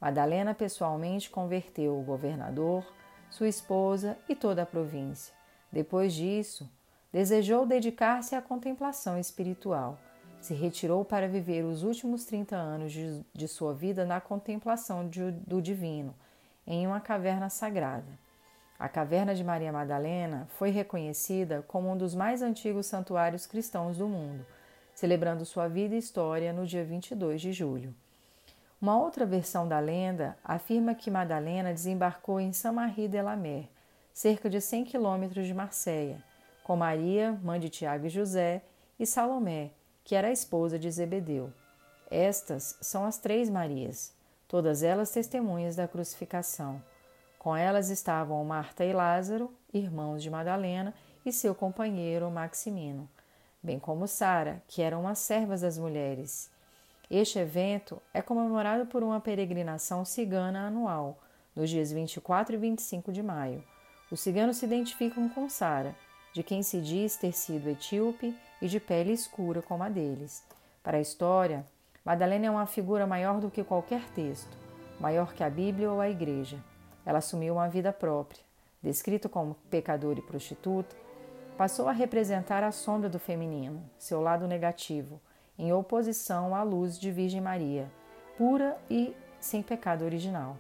Madalena 0.01 0.55
pessoalmente 0.55 1.29
converteu 1.29 1.99
o 1.99 2.03
governador, 2.03 2.85
sua 3.29 3.49
esposa 3.49 4.17
e 4.29 4.35
toda 4.35 4.63
a 4.63 4.67
província. 4.67 5.35
Depois 5.71 6.15
disso, 6.15 6.69
desejou 7.13 7.67
dedicar-se 7.67 8.35
à 8.35 8.41
contemplação 8.41 9.19
espiritual. 9.19 9.99
Se 10.41 10.55
retirou 10.55 11.05
para 11.05 11.29
viver 11.29 11.65
os 11.65 11.83
últimos 11.83 12.25
30 12.25 12.57
anos 12.57 12.93
de, 12.93 13.21
de 13.35 13.47
sua 13.47 13.75
vida 13.75 14.07
na 14.07 14.21
contemplação 14.21 15.07
de, 15.07 15.31
do 15.33 15.61
divino, 15.61 16.15
em 16.67 16.87
uma 16.87 17.01
caverna 17.01 17.51
sagrada. 17.51 18.19
A 18.79 18.89
caverna 18.89 19.35
de 19.35 19.45
Maria 19.45 19.71
Madalena 19.71 20.49
foi 20.57 20.71
reconhecida 20.71 21.63
como 21.69 21.91
um 21.91 21.97
dos 21.97 22.15
mais 22.15 22.41
antigos 22.41 22.87
santuários 22.87 23.47
cristãos 23.47 23.99
do 23.99 24.09
mundo, 24.09 24.47
celebrando 24.95 25.45
sua 25.45 25.69
vida 25.69 25.95
e 25.95 25.99
história 25.99 26.55
no 26.55 26.67
dia 26.67 26.83
22 26.83 27.43
de 27.43 27.53
julho. 27.53 27.95
Uma 28.81 28.97
outra 28.99 29.27
versão 29.27 29.69
da 29.69 29.79
lenda 29.79 30.39
afirma 30.43 30.95
que 30.95 31.11
Madalena 31.11 31.71
desembarcou 31.71 32.41
em 32.41 32.51
Saint-Marie 32.51 33.09
de 33.09 33.21
la 33.21 33.37
Mer, 33.37 33.69
cerca 34.11 34.49
de 34.49 34.59
100 34.59 34.85
quilômetros 34.85 35.47
de 35.47 35.53
Marseille, 35.53 36.17
com 36.65 36.77
Maria, 36.77 37.39
mãe 37.43 37.61
de 37.61 37.69
Tiago 37.69 38.07
e 38.07 38.09
José, 38.09 38.63
e 38.99 39.05
Salomé, 39.05 39.71
que 40.03 40.15
era 40.15 40.29
a 40.29 40.33
esposa 40.33 40.79
de 40.79 40.91
Zebedeu. 40.91 41.53
Estas 42.11 42.79
são 42.81 43.05
as 43.05 43.19
três 43.19 43.51
Marias, 43.51 44.15
todas 44.49 44.83
elas 44.83 45.11
testemunhas 45.11 45.77
da 45.77 45.87
crucificação. 45.87 46.83
Com 47.39 47.55
elas 47.55 47.91
estavam 47.91 48.43
Marta 48.47 48.83
e 48.83 48.95
Lázaro, 48.95 49.53
irmãos 49.75 50.23
de 50.23 50.31
Madalena, 50.31 50.95
e 51.25 51.31
seu 51.31 51.55
companheiro 51.55 52.31
Maximino, 52.31 53.07
bem 53.63 53.79
como 53.79 54.09
Sara, 54.09 54.63
que 54.67 54.81
eram 54.81 55.07
as 55.07 55.19
servas 55.19 55.61
das 55.61 55.77
mulheres. 55.77 56.51
Este 57.11 57.41
evento 57.41 58.01
é 58.15 58.23
comemorado 58.23 58.87
por 58.87 59.03
uma 59.03 59.19
peregrinação 59.19 60.05
cigana 60.05 60.69
anual, 60.69 61.19
nos 61.57 61.69
dias 61.69 61.91
24 61.91 62.55
e 62.55 62.57
25 62.57 63.11
de 63.11 63.21
maio. 63.21 63.65
Os 64.13 64.21
ciganos 64.21 64.59
se 64.59 64.65
identificam 64.65 65.29
com 65.29 65.49
Sara, 65.49 65.97
de 66.33 66.45
quem 66.45 66.63
se 66.63 66.81
diz 66.81 67.17
ter 67.17 67.33
sido 67.33 67.69
etíope 67.69 68.33
e 68.63 68.69
de 68.69 68.79
pele 68.79 69.13
escura 69.13 69.61
como 69.61 69.83
a 69.83 69.89
deles. 69.89 70.45
Para 70.85 70.99
a 70.99 71.01
história, 71.01 71.67
Madalena 72.05 72.47
é 72.47 72.51
uma 72.51 72.67
figura 72.67 73.09
maior 73.09 73.41
do 73.41 73.51
que 73.51 73.65
qualquer 73.65 74.03
texto, 74.15 74.57
maior 75.01 75.35
que 75.35 75.43
a 75.43 75.51
Bíblia 75.51 75.91
ou 75.91 76.01
a 76.01 76.09
Igreja. 76.09 76.59
Ela 77.05 77.19
assumiu 77.19 77.55
uma 77.55 77.69
vida 77.69 77.93
própria. 77.93 78.41
Descrita 78.81 79.29
como 79.29 79.57
pecadora 79.69 80.21
e 80.21 80.23
prostituta, 80.23 80.95
passou 81.59 81.89
a 81.89 81.93
representar 81.93 82.63
a 82.63 82.71
sombra 82.71 83.09
do 83.09 83.19
feminino, 83.19 83.83
seu 83.99 84.21
lado 84.21 84.47
negativo, 84.47 85.21
em 85.61 85.75
oposição 85.75 86.55
à 86.55 86.63
luz 86.63 86.99
de 86.99 87.13
Virgem 87.13 87.39
Maria, 87.39 87.93
pura 88.39 88.79
e 88.89 89.15
sem 89.39 89.63
pecado 89.63 90.07
original. 90.07 90.57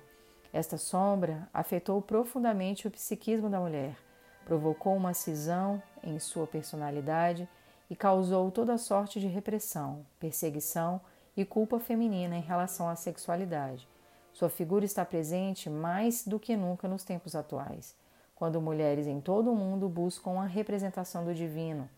Esta 0.52 0.76
sombra 0.76 1.48
afetou 1.54 2.02
profundamente 2.02 2.86
o 2.86 2.90
psiquismo 2.90 3.48
da 3.48 3.58
mulher, 3.58 3.96
provocou 4.44 4.94
uma 4.94 5.14
cisão 5.14 5.82
em 6.02 6.18
sua 6.18 6.46
personalidade 6.46 7.48
e 7.88 7.96
causou 7.96 8.50
toda 8.50 8.76
sorte 8.76 9.18
de 9.18 9.26
repressão, 9.26 10.04
perseguição 10.18 11.00
e 11.34 11.46
culpa 11.46 11.80
feminina 11.80 12.36
em 12.36 12.42
relação 12.42 12.86
à 12.86 12.94
sexualidade. 12.94 13.88
Sua 14.34 14.50
figura 14.50 14.84
está 14.84 15.02
presente 15.02 15.70
mais 15.70 16.26
do 16.26 16.38
que 16.38 16.54
nunca 16.58 16.86
nos 16.86 17.04
tempos 17.04 17.34
atuais, 17.34 17.96
quando 18.34 18.60
mulheres 18.60 19.06
em 19.06 19.18
todo 19.18 19.50
o 19.50 19.56
mundo 19.56 19.88
buscam 19.88 20.38
a 20.38 20.44
representação 20.44 21.24
do 21.24 21.34
divino, 21.34 21.88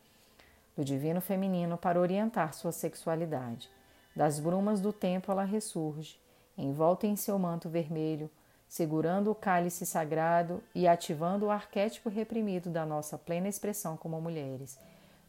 do 0.76 0.85
divino 0.85 1.20
feminino 1.20 1.76
para 1.76 2.00
orientar 2.00 2.54
sua 2.54 2.72
sexualidade. 2.72 3.70
Das 4.14 4.38
brumas 4.38 4.80
do 4.80 4.92
tempo 4.92 5.30
ela 5.30 5.44
ressurge, 5.44 6.18
envolta 6.56 7.06
em 7.06 7.16
seu 7.16 7.38
manto 7.38 7.68
vermelho, 7.68 8.30
segurando 8.68 9.30
o 9.30 9.35
cálice 9.35 9.85
sagrado 9.85 10.62
e 10.74 10.88
ativando 10.88 11.46
o 11.46 11.50
arquétipo 11.50 12.08
reprimido 12.08 12.70
da 12.70 12.87
nossa 12.87 13.18
plena 13.18 13.48
expressão 13.48 13.96
como 13.96 14.20
mulheres. 14.20 14.78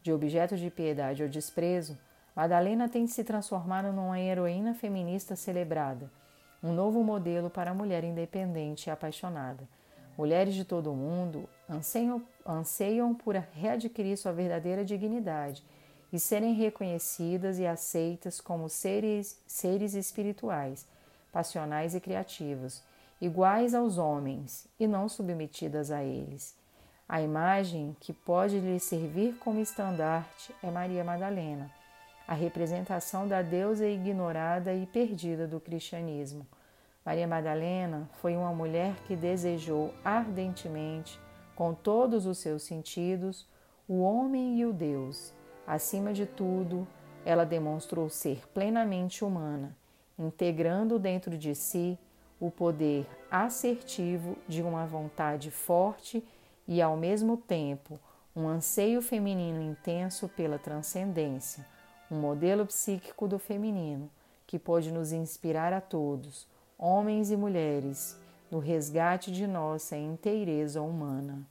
De 0.02 0.12
objeto 0.12 0.56
de 0.56 0.70
piedade 0.70 1.22
ou 1.22 1.28
desprezo, 1.28 1.98
Madalena 2.34 2.88
tem 2.88 3.06
se 3.06 3.22
transformar 3.22 3.84
numa 3.84 4.18
heroína 4.18 4.74
feminista 4.74 5.36
celebrada, 5.36 6.10
um 6.62 6.72
novo 6.72 7.04
modelo 7.04 7.48
para 7.48 7.70
a 7.70 7.74
mulher 7.74 8.02
independente 8.02 8.86
e 8.86 8.90
apaixonada. 8.90 9.68
Mulheres 10.16 10.54
de 10.54 10.64
todo 10.64 10.92
o 10.92 10.96
mundo 10.96 11.48
anseiam, 11.68 12.22
anseiam 12.46 13.14
por 13.14 13.34
readquirir 13.34 14.16
sua 14.16 14.32
verdadeira 14.32 14.84
dignidade 14.84 15.64
e 16.12 16.18
serem 16.20 16.54
reconhecidas 16.54 17.58
e 17.58 17.66
aceitas 17.66 18.40
como 18.40 18.68
seres, 18.68 19.40
seres 19.46 19.94
espirituais, 19.94 20.86
passionais 21.32 21.94
e 21.94 22.00
criativos 22.00 22.82
iguais 23.20 23.74
aos 23.74 23.96
homens 23.96 24.66
e 24.78 24.86
não 24.86 25.08
submetidas 25.08 25.90
a 25.90 26.02
eles. 26.02 26.54
A 27.08 27.22
imagem 27.22 27.96
que 28.00 28.12
pode 28.12 28.58
lhe 28.58 28.78
servir 28.78 29.34
como 29.38 29.60
estandarte 29.60 30.54
é 30.62 30.70
Maria 30.70 31.04
Madalena, 31.04 31.70
a 32.26 32.34
representação 32.34 33.26
da 33.26 33.42
deusa 33.42 33.86
ignorada 33.86 34.74
e 34.74 34.86
perdida 34.86 35.46
do 35.46 35.60
cristianismo. 35.60 36.46
Maria 37.04 37.28
Madalena 37.28 38.08
foi 38.14 38.34
uma 38.34 38.54
mulher 38.54 38.94
que 39.06 39.14
desejou 39.14 39.92
ardentemente, 40.02 41.20
com 41.54 41.74
todos 41.74 42.24
os 42.24 42.38
seus 42.38 42.62
sentidos, 42.62 43.46
o 43.86 44.00
homem 44.00 44.58
e 44.58 44.64
o 44.64 44.72
Deus. 44.72 45.34
Acima 45.66 46.14
de 46.14 46.24
tudo, 46.24 46.88
ela 47.22 47.44
demonstrou 47.44 48.08
ser 48.08 48.48
plenamente 48.54 49.22
humana, 49.22 49.76
integrando 50.18 50.98
dentro 50.98 51.36
de 51.36 51.54
si 51.54 51.98
o 52.40 52.50
poder 52.50 53.06
assertivo 53.30 54.38
de 54.48 54.62
uma 54.62 54.86
vontade 54.86 55.50
forte 55.50 56.26
e, 56.66 56.80
ao 56.80 56.96
mesmo 56.96 57.36
tempo, 57.36 58.00
um 58.34 58.48
anseio 58.48 59.02
feminino 59.02 59.60
intenso 59.60 60.26
pela 60.26 60.58
transcendência, 60.58 61.66
um 62.10 62.18
modelo 62.18 62.64
psíquico 62.64 63.28
do 63.28 63.38
feminino 63.38 64.10
que 64.46 64.58
pode 64.58 64.90
nos 64.90 65.12
inspirar 65.12 65.72
a 65.72 65.80
todos, 65.80 66.46
homens 66.84 67.30
e 67.30 67.36
mulheres, 67.36 68.14
no 68.50 68.58
resgate 68.58 69.32
de 69.32 69.46
nossa 69.46 69.96
inteireza 69.96 70.82
humana. 70.82 71.48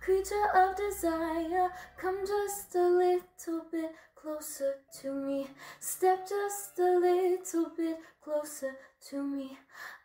creature 0.00 0.48
of 0.54 0.76
desire, 0.76 1.70
come 1.96 2.26
just 2.26 2.74
a 2.74 2.88
little 2.88 3.64
bit 3.70 3.92
closer 4.22 4.74
to 5.00 5.12
me. 5.12 5.46
Step 5.78 6.28
just 6.28 6.78
a 6.78 6.98
little 6.98 7.70
bit 7.76 7.98
closer 8.22 8.76
to 9.08 9.22
me. 9.22 9.56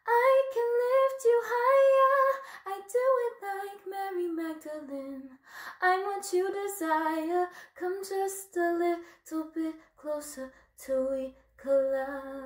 I 0.07 0.43
can 0.53 0.69
lift 0.83 1.25
you 1.25 1.41
higher. 1.55 2.19
I 2.67 2.75
do 2.95 3.05
it 3.25 3.35
like 3.51 3.81
Mary 3.93 4.27
Magdalene. 4.27 5.29
I'm 5.81 6.01
what 6.05 6.31
you 6.31 6.49
desire. 6.53 7.47
Come 7.75 7.97
just 8.07 8.55
a 8.57 8.71
little 8.73 9.49
bit 9.53 9.75
closer 9.97 10.51
till 10.77 11.11
we 11.11 11.33
collide. 11.57 12.45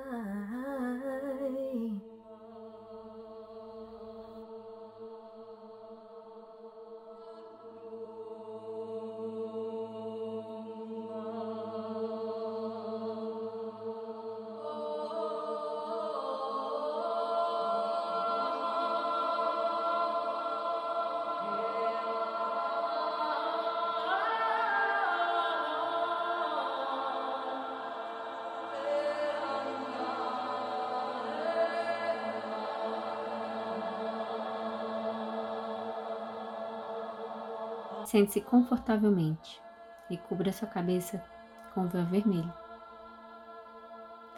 Sente-se 38.10 38.40
confortavelmente 38.40 39.62
e 40.10 40.18
cubra 40.18 40.52
sua 40.52 40.66
cabeça 40.66 41.24
com 41.72 41.84
o 41.84 41.88
véu 41.88 42.04
vermelho. 42.06 42.52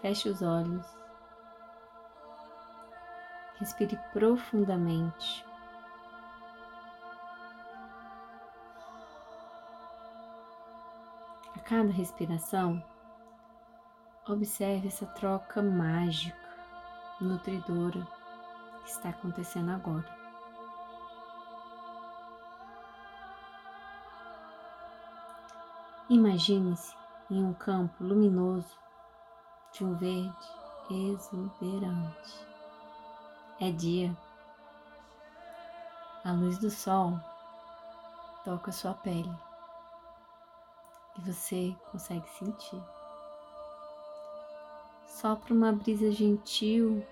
Feche 0.03 0.29
os 0.29 0.43
olhos. 0.43 0.87
Respire 3.59 3.99
profundamente. 4.13 5.43
A 11.57 11.61
cada 11.61 11.91
respiração, 11.91 12.85
observe 14.29 14.89
essa 14.89 15.07
troca 15.07 15.63
mágica, 15.63 16.37
nutridora 17.19 18.07
que 18.85 18.91
está 18.91 19.09
acontecendo 19.09 19.71
agora. 19.71 20.22
Imagine-se 26.11 26.95
em 27.31 27.43
um 27.45 27.55
campo 27.55 28.03
luminoso 28.03 28.77
de 29.73 29.85
um 29.85 29.95
verde 29.95 30.49
exuberante. 30.91 32.47
É 33.61 33.71
dia. 33.71 34.15
A 36.25 36.33
luz 36.33 36.59
do 36.59 36.71
sol 36.71 37.19
toca 38.45 38.73
sua 38.73 38.95
pele 38.95 39.33
e 41.17 41.21
você 41.21 41.75
consegue 41.91 42.29
sentir. 42.31 42.83
Sopra 45.07 45.55
uma 45.55 45.73
brisa 45.73 46.11
gentil, 46.11 47.07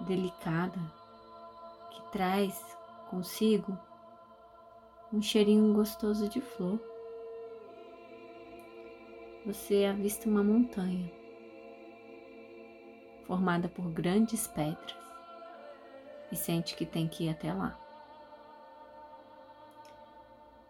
delicada, 0.00 0.80
que 1.90 2.02
traz 2.10 2.76
consigo 3.08 3.78
um 5.12 5.22
cheirinho 5.22 5.72
gostoso 5.74 6.28
de 6.28 6.40
flor 6.40 6.89
você 9.44 9.86
avista 9.86 10.28
uma 10.28 10.44
montanha 10.44 11.10
formada 13.26 13.68
por 13.68 13.88
grandes 13.90 14.46
pedras 14.46 14.96
e 16.30 16.36
sente 16.36 16.74
que 16.76 16.84
tem 16.84 17.08
que 17.08 17.24
ir 17.24 17.30
até 17.30 17.52
lá. 17.52 17.78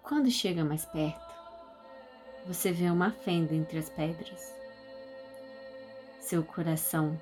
Quando 0.02 0.30
chega 0.30 0.64
mais 0.64 0.84
perto, 0.84 1.34
você 2.46 2.72
vê 2.72 2.90
uma 2.90 3.10
fenda 3.10 3.54
entre 3.54 3.78
as 3.78 3.90
pedras. 3.90 4.54
Seu 6.20 6.44
coração 6.44 7.20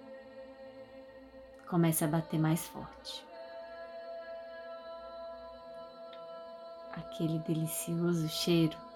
começa 1.66 2.04
a 2.04 2.08
bater 2.08 2.38
mais 2.38 2.66
forte. 2.66 3.26
Aquele 6.92 7.38
delicioso 7.40 8.28
cheiro 8.28 8.87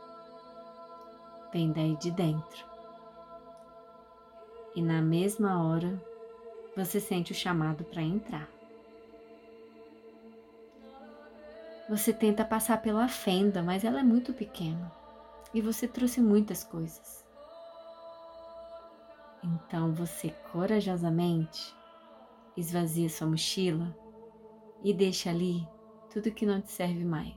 vem 1.53 1.71
daí 1.71 1.97
de 1.97 2.11
dentro. 2.11 2.65
E 4.75 4.81
na 4.81 5.03
mesma 5.03 5.63
hora, 5.63 6.03
você 6.75 6.99
sente 6.99 7.33
o 7.33 7.35
chamado 7.35 7.85
para 7.85 8.03
entrar. 8.03 8.49
Você 11.89 12.13
tenta 12.13 12.45
passar 12.45 12.81
pela 12.81 13.07
fenda, 13.07 13.63
mas 13.63 13.85
ela 13.85 14.01
é 14.01 14.03
muito 14.03 14.33
pequena 14.33 14.91
e 15.53 15.61
você 15.61 15.87
trouxe 15.87 16.21
muitas 16.21 16.65
coisas. 16.65 17.23
Então 19.45 19.93
você 19.93 20.31
corajosamente 20.51 21.75
esvazia 22.57 23.09
sua 23.09 23.27
mochila 23.27 23.95
e 24.83 24.95
deixa 24.95 25.31
ali 25.31 25.67
tudo 26.11 26.31
que 26.33 26.47
não 26.47 26.61
te 26.61 26.71
serve 26.71 27.05
mais. 27.05 27.35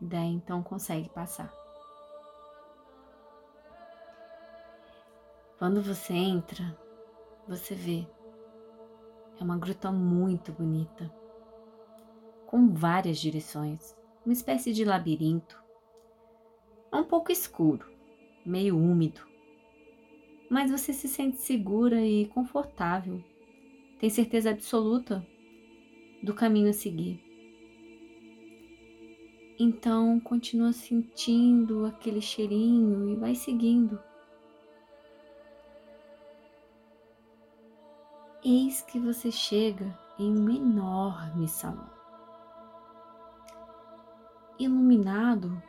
E 0.00 0.04
daí 0.04 0.32
então 0.32 0.62
consegue 0.62 1.08
passar. 1.08 1.65
Quando 5.58 5.80
você 5.80 6.12
entra, 6.12 6.78
você 7.48 7.74
vê. 7.74 8.06
É 9.40 9.42
uma 9.42 9.56
gruta 9.56 9.90
muito 9.90 10.52
bonita, 10.52 11.10
com 12.46 12.74
várias 12.74 13.18
direções, 13.18 13.96
uma 14.24 14.32
espécie 14.34 14.72
de 14.72 14.84
labirinto. 14.84 15.62
É 16.92 16.96
um 16.96 17.04
pouco 17.04 17.32
escuro, 17.32 17.86
meio 18.44 18.76
úmido, 18.76 19.22
mas 20.50 20.70
você 20.70 20.92
se 20.92 21.08
sente 21.08 21.38
segura 21.38 22.00
e 22.00 22.26
confortável. 22.26 23.22
Tem 23.98 24.10
certeza 24.10 24.50
absoluta 24.50 25.26
do 26.22 26.34
caminho 26.34 26.68
a 26.68 26.74
seguir. 26.74 27.18
Então 29.58 30.20
continua 30.20 30.72
sentindo 30.74 31.86
aquele 31.86 32.20
cheirinho 32.20 33.08
e 33.08 33.16
vai 33.16 33.34
seguindo. 33.34 33.98
Eis 38.48 38.80
que 38.80 39.00
você 39.00 39.32
chega 39.32 39.92
em 40.16 40.32
um 40.32 40.48
enorme 40.48 41.48
salão, 41.48 41.90
iluminado 44.56 45.60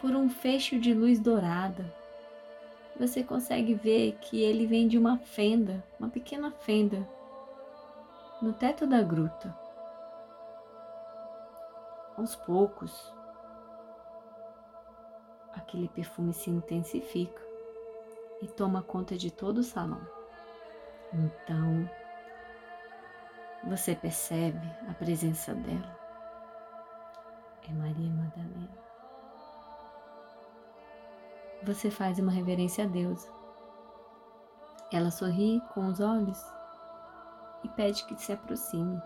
por 0.00 0.12
um 0.12 0.30
fecho 0.30 0.80
de 0.80 0.94
luz 0.94 1.20
dourada. 1.20 1.94
Você 2.98 3.22
consegue 3.22 3.74
ver 3.74 4.12
que 4.12 4.40
ele 4.40 4.66
vem 4.66 4.88
de 4.88 4.96
uma 4.96 5.18
fenda, 5.18 5.84
uma 6.00 6.08
pequena 6.08 6.50
fenda, 6.50 7.06
no 8.40 8.54
teto 8.54 8.86
da 8.86 9.02
gruta. 9.02 9.54
Aos 12.16 12.34
poucos, 12.34 13.12
aquele 15.52 15.88
perfume 15.88 16.32
se 16.32 16.48
intensifica 16.48 17.42
e 18.40 18.48
toma 18.48 18.80
conta 18.80 19.18
de 19.18 19.30
todo 19.30 19.58
o 19.58 19.62
salão. 19.62 20.17
Então, 21.12 21.88
você 23.64 23.94
percebe 23.94 24.66
a 24.88 24.94
presença 24.94 25.54
dela. 25.54 25.98
É 27.68 27.72
Maria 27.72 28.10
Madalena. 28.10 28.68
Você 31.64 31.90
faz 31.90 32.18
uma 32.18 32.32
reverência 32.32 32.84
a 32.84 32.86
Deus. 32.86 33.28
Ela 34.92 35.10
sorri 35.10 35.60
com 35.74 35.86
os 35.88 36.00
olhos 36.00 36.42
e 37.64 37.68
pede 37.68 38.04
que 38.06 38.16
se 38.16 38.32
aproxime. 38.32 39.02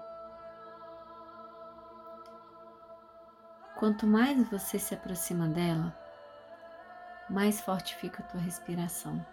Quanto 3.79 4.07
mais 4.07 4.49
você 4.49 4.79
se 4.79 4.95
aproxima 4.95 5.49
dela, 5.49 5.93
mais 7.29 7.61
forte 7.61 7.97
fica 7.97 8.23
a 8.23 8.27
tua 8.27 8.41
respiração. 8.41 9.25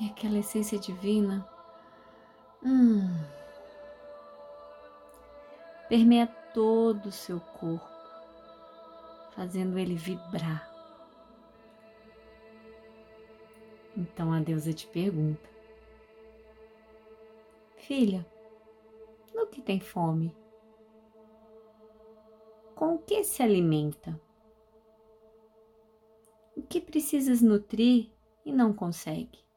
E 0.00 0.06
aquela 0.06 0.38
essência 0.38 0.78
divina 0.78 1.46
hum, 2.64 3.22
permeia 5.90 6.26
todo 6.54 7.06
o 7.06 7.12
seu 7.12 7.38
corpo, 7.38 7.86
fazendo 9.32 9.78
ele 9.78 9.94
vibrar. 9.94 10.70
Então 13.94 14.32
a 14.32 14.40
deusa 14.40 14.72
te 14.72 14.86
pergunta: 14.86 15.46
Filha, 17.76 18.26
no 19.34 19.46
que 19.48 19.60
tem 19.60 19.80
fome? 19.80 20.34
Com 22.74 22.94
o 22.94 22.98
que 22.98 23.22
se 23.22 23.42
alimenta? 23.42 24.18
O 26.56 26.62
que 26.62 26.80
precisas 26.80 27.42
nutrir 27.42 28.10
e 28.46 28.50
não 28.50 28.72
consegue? 28.72 29.49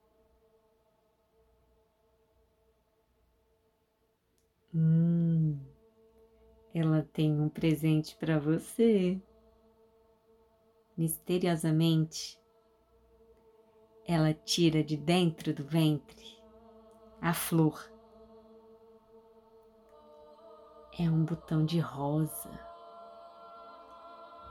Ela 6.74 7.08
tem 7.14 7.40
um 7.40 7.48
presente 7.48 8.16
para 8.16 8.40
você. 8.40 9.22
Misteriosamente, 10.98 12.40
ela 14.08 14.34
tira 14.34 14.84
de 14.84 14.98
dentro 14.98 15.54
do 15.54 15.64
ventre 15.64 16.42
a 17.22 17.34
flor. 17.34 17.92
É 21.00 21.04
um 21.04 21.24
botão 21.24 21.64
de 21.64 21.80
rosa. 21.80 22.50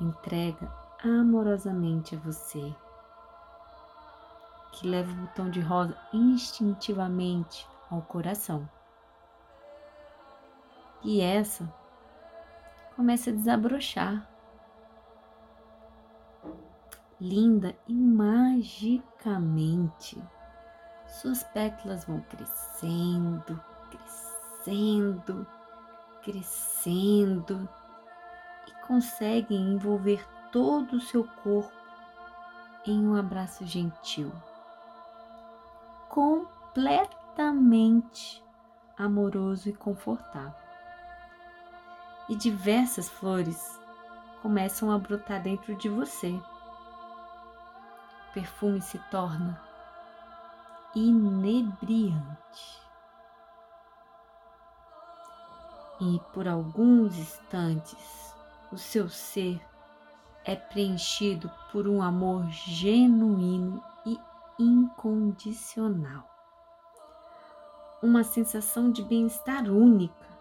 Entrega 0.00 0.72
amorosamente 1.04 2.14
a 2.14 2.18
você, 2.18 2.74
que 4.72 4.88
leva 4.88 5.12
o 5.12 5.26
botão 5.26 5.50
de 5.50 5.60
rosa 5.60 5.96
instintivamente 6.12 7.68
ao 7.90 8.02
coração. 8.02 8.68
E 11.04 11.20
essa 11.20 11.81
começa 12.96 13.30
a 13.30 13.32
desabrochar. 13.32 14.28
Linda 17.20 17.76
e 17.86 17.94
magicamente, 17.94 20.20
suas 21.06 21.44
pétalas 21.44 22.04
vão 22.04 22.20
crescendo, 22.22 23.62
crescendo, 23.90 25.46
crescendo 26.22 27.68
e 28.66 28.72
conseguem 28.86 29.74
envolver 29.74 30.26
todo 30.50 30.96
o 30.96 31.00
seu 31.00 31.22
corpo 31.44 31.70
em 32.84 33.06
um 33.06 33.14
abraço 33.14 33.64
gentil, 33.64 34.32
completamente 36.08 38.42
amoroso 38.98 39.68
e 39.68 39.72
confortável 39.72 40.61
e 42.28 42.36
diversas 42.36 43.08
flores 43.08 43.80
começam 44.40 44.90
a 44.90 44.98
brotar 44.98 45.42
dentro 45.42 45.74
de 45.76 45.88
você. 45.88 46.30
O 48.28 48.32
perfume 48.34 48.80
se 48.80 48.98
torna 49.10 49.60
inebriante. 50.94 52.82
E 56.00 56.20
por 56.32 56.48
alguns 56.48 57.16
instantes 57.16 58.34
o 58.72 58.76
seu 58.76 59.08
ser 59.08 59.60
é 60.44 60.56
preenchido 60.56 61.50
por 61.70 61.86
um 61.86 62.02
amor 62.02 62.48
genuíno 62.50 63.82
e 64.04 64.18
incondicional. 64.58 66.28
Uma 68.02 68.24
sensação 68.24 68.90
de 68.90 69.02
bem-estar 69.04 69.70
única 69.70 70.31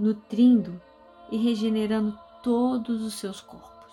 nutrindo 0.00 0.80
e 1.30 1.36
regenerando 1.36 2.18
todos 2.42 3.02
os 3.02 3.20
seus 3.20 3.42
corpos, 3.42 3.92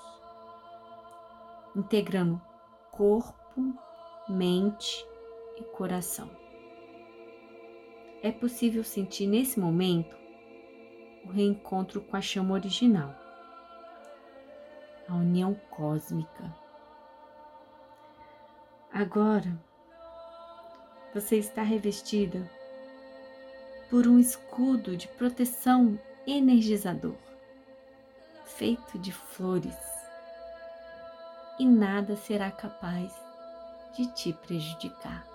integrando 1.75 2.41
corpo, 2.89 3.75
mente 4.29 5.05
e 5.57 5.63
coração. 5.65 6.29
É 8.23 8.31
possível 8.31 8.85
sentir 8.85 9.27
nesse 9.27 9.59
momento 9.59 10.15
o 11.25 11.29
reencontro 11.29 11.99
com 11.99 12.15
a 12.15 12.21
chama 12.21 12.53
original, 12.53 13.13
a 15.09 15.13
união 15.13 15.55
cósmica. 15.69 16.55
Agora, 18.93 19.61
você 21.13 21.35
está 21.35 21.63
revestida 21.63 22.49
por 23.89 24.07
um 24.07 24.19
escudo 24.19 24.97
de 24.97 25.07
proteção 25.07 25.99
energizador, 26.25 27.15
feito 28.45 28.99
de 28.99 29.11
flores, 29.11 29.77
e 31.59 31.65
nada 31.65 32.15
será 32.15 32.51
capaz 32.51 33.13
de 33.95 34.05
te 34.13 34.33
prejudicar. 34.33 35.25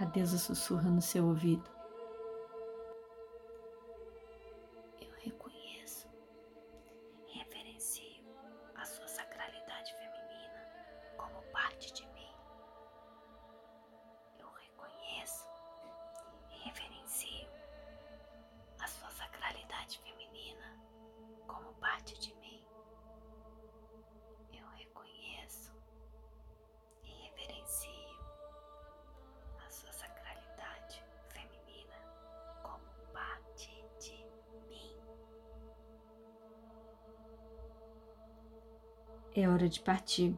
A 0.00 0.04
deusa 0.06 0.38
sussurra 0.38 0.90
no 0.90 1.02
seu 1.02 1.26
ouvido. 1.26 1.79
De 39.70 39.80
partir. 39.80 40.36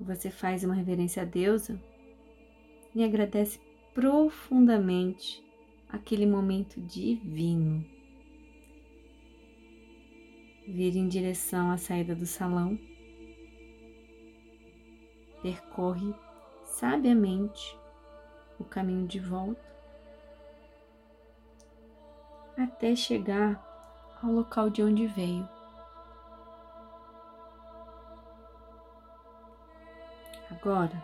Você 0.00 0.30
faz 0.30 0.64
uma 0.64 0.74
reverência 0.74 1.22
à 1.22 1.26
deusa 1.26 1.80
e 2.94 3.04
agradece 3.04 3.60
profundamente 3.94 5.44
aquele 5.88 6.26
momento 6.26 6.80
divino. 6.80 7.84
Vira 10.66 10.98
em 10.98 11.08
direção 11.08 11.70
à 11.70 11.76
saída 11.76 12.14
do 12.14 12.26
salão. 12.26 12.78
Percorre 15.42 16.14
sabiamente 16.64 17.76
o 18.58 18.64
caminho 18.64 19.06
de 19.06 19.18
volta 19.18 19.70
até 22.56 22.94
chegar 22.94 24.18
ao 24.22 24.30
local 24.30 24.70
de 24.70 24.82
onde 24.82 25.06
veio. 25.06 25.48
Agora, 30.62 31.02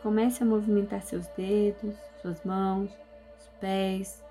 comece 0.00 0.44
a 0.44 0.46
movimentar 0.46 1.02
seus 1.02 1.26
dedos, 1.28 1.96
suas 2.20 2.44
mãos, 2.44 2.96
os 3.36 3.48
pés. 3.60 4.24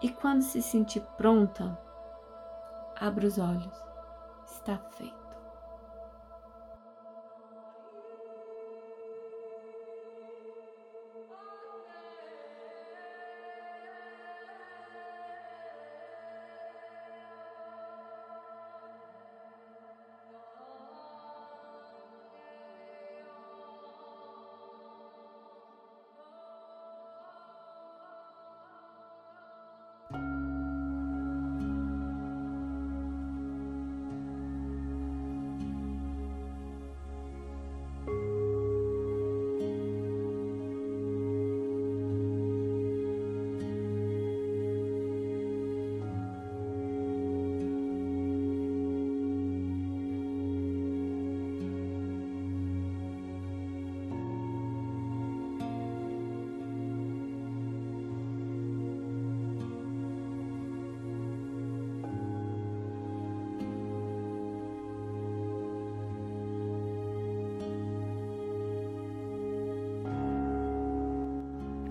E 0.00 0.08
quando 0.08 0.40
se 0.40 0.62
sentir 0.62 1.02
pronta, 1.18 1.78
abra 2.98 3.26
os 3.26 3.38
olhos. 3.38 3.84
Está 4.46 4.78
feito. 4.96 5.19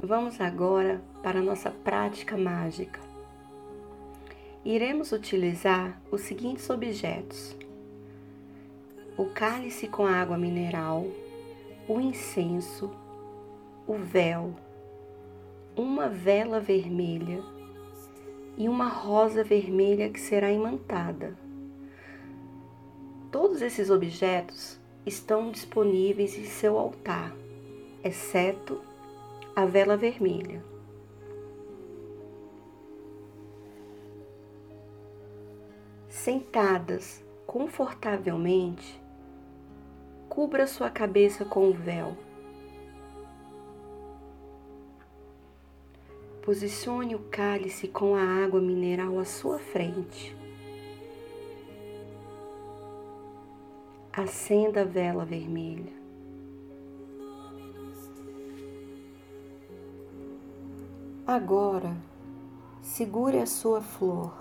Vamos 0.09 0.41
agora 0.41 0.99
para 1.21 1.37
a 1.37 1.43
nossa 1.43 1.69
prática 1.69 2.35
mágica. 2.35 2.99
Iremos 4.65 5.11
utilizar 5.11 6.01
os 6.09 6.21
seguintes 6.21 6.67
objetos: 6.71 7.55
o 9.15 9.25
cálice 9.25 9.87
com 9.87 10.07
água 10.07 10.35
mineral, 10.35 11.05
o 11.87 11.99
incenso, 11.99 12.89
o 13.85 13.93
véu, 13.97 14.55
uma 15.77 16.09
vela 16.09 16.59
vermelha 16.59 17.43
e 18.57 18.67
uma 18.67 18.87
rosa 18.87 19.43
vermelha 19.43 20.09
que 20.09 20.19
será 20.19 20.51
imantada. 20.51 21.37
Todos 23.31 23.61
esses 23.61 23.91
objetos 23.91 24.79
estão 25.05 25.51
disponíveis 25.51 26.35
em 26.35 26.45
seu 26.45 26.79
altar, 26.79 27.31
exceto 28.03 28.88
a 29.59 29.65
vela 29.65 29.97
vermelha. 29.97 30.63
Sentadas 36.07 37.21
confortavelmente, 37.45 39.01
cubra 40.29 40.65
sua 40.65 40.89
cabeça 40.89 41.43
com 41.43 41.69
o 41.69 41.73
véu. 41.73 42.15
Posicione 46.41 47.15
o 47.15 47.19
cálice 47.29 47.89
com 47.89 48.15
a 48.15 48.23
água 48.23 48.61
mineral 48.61 49.19
à 49.19 49.25
sua 49.25 49.59
frente. 49.59 50.35
Acenda 54.13 54.81
a 54.81 54.85
vela 54.85 55.25
vermelha. 55.25 55.98
Agora, 61.31 61.95
segure 62.81 63.37
a 63.37 63.45
sua 63.45 63.81
flor. 63.81 64.33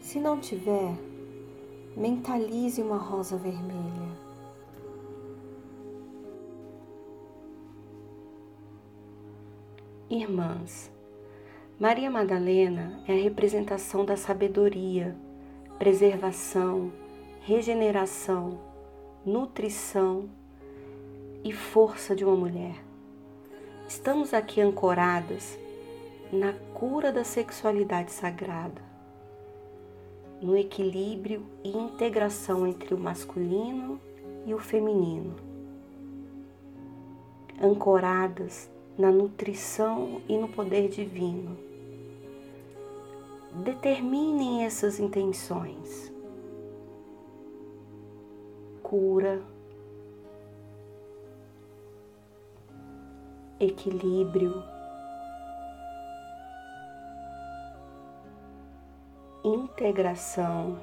Se 0.00 0.18
não 0.18 0.40
tiver, 0.40 0.96
mentalize 1.94 2.80
uma 2.80 2.96
rosa 2.96 3.36
vermelha. 3.36 4.16
Irmãs, 10.08 10.90
Maria 11.78 12.10
Madalena 12.10 13.02
é 13.06 13.12
a 13.12 13.22
representação 13.22 14.06
da 14.06 14.16
sabedoria, 14.16 15.14
preservação, 15.78 16.90
regeneração, 17.42 18.58
nutrição 19.22 20.30
e 21.44 21.52
força 21.52 22.16
de 22.16 22.24
uma 22.24 22.34
mulher. 22.34 22.82
Estamos 23.86 24.32
aqui 24.32 24.62
ancoradas 24.62 25.62
na 26.34 26.52
cura 26.74 27.12
da 27.12 27.22
sexualidade 27.22 28.10
sagrada, 28.10 28.82
no 30.42 30.56
equilíbrio 30.56 31.46
e 31.62 31.70
integração 31.70 32.66
entre 32.66 32.92
o 32.92 32.98
masculino 32.98 34.00
e 34.44 34.52
o 34.52 34.58
feminino, 34.58 35.36
ancoradas 37.62 38.68
na 38.98 39.10
nutrição 39.10 40.20
e 40.28 40.36
no 40.36 40.48
poder 40.48 40.88
divino. 40.88 41.56
Determinem 43.64 44.64
essas 44.64 44.98
intenções. 44.98 46.12
Cura, 48.82 49.40
equilíbrio, 53.60 54.73
integração, 59.44 60.78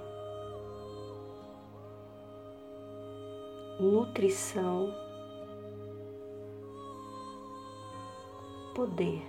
nutrição, 3.79 4.93
poder. 8.75 9.25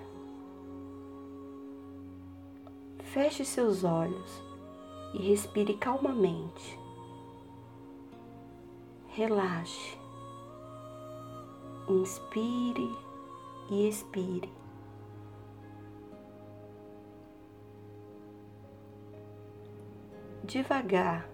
Feche 3.05 3.45
seus 3.45 3.85
olhos 3.85 4.43
e 5.15 5.19
respire 5.19 5.75
calmamente. 5.75 6.79
Relaxe. 9.09 9.99
Inspire 11.89 12.95
e 13.71 13.89
expire. 13.89 14.62
Devagar. 20.53 21.27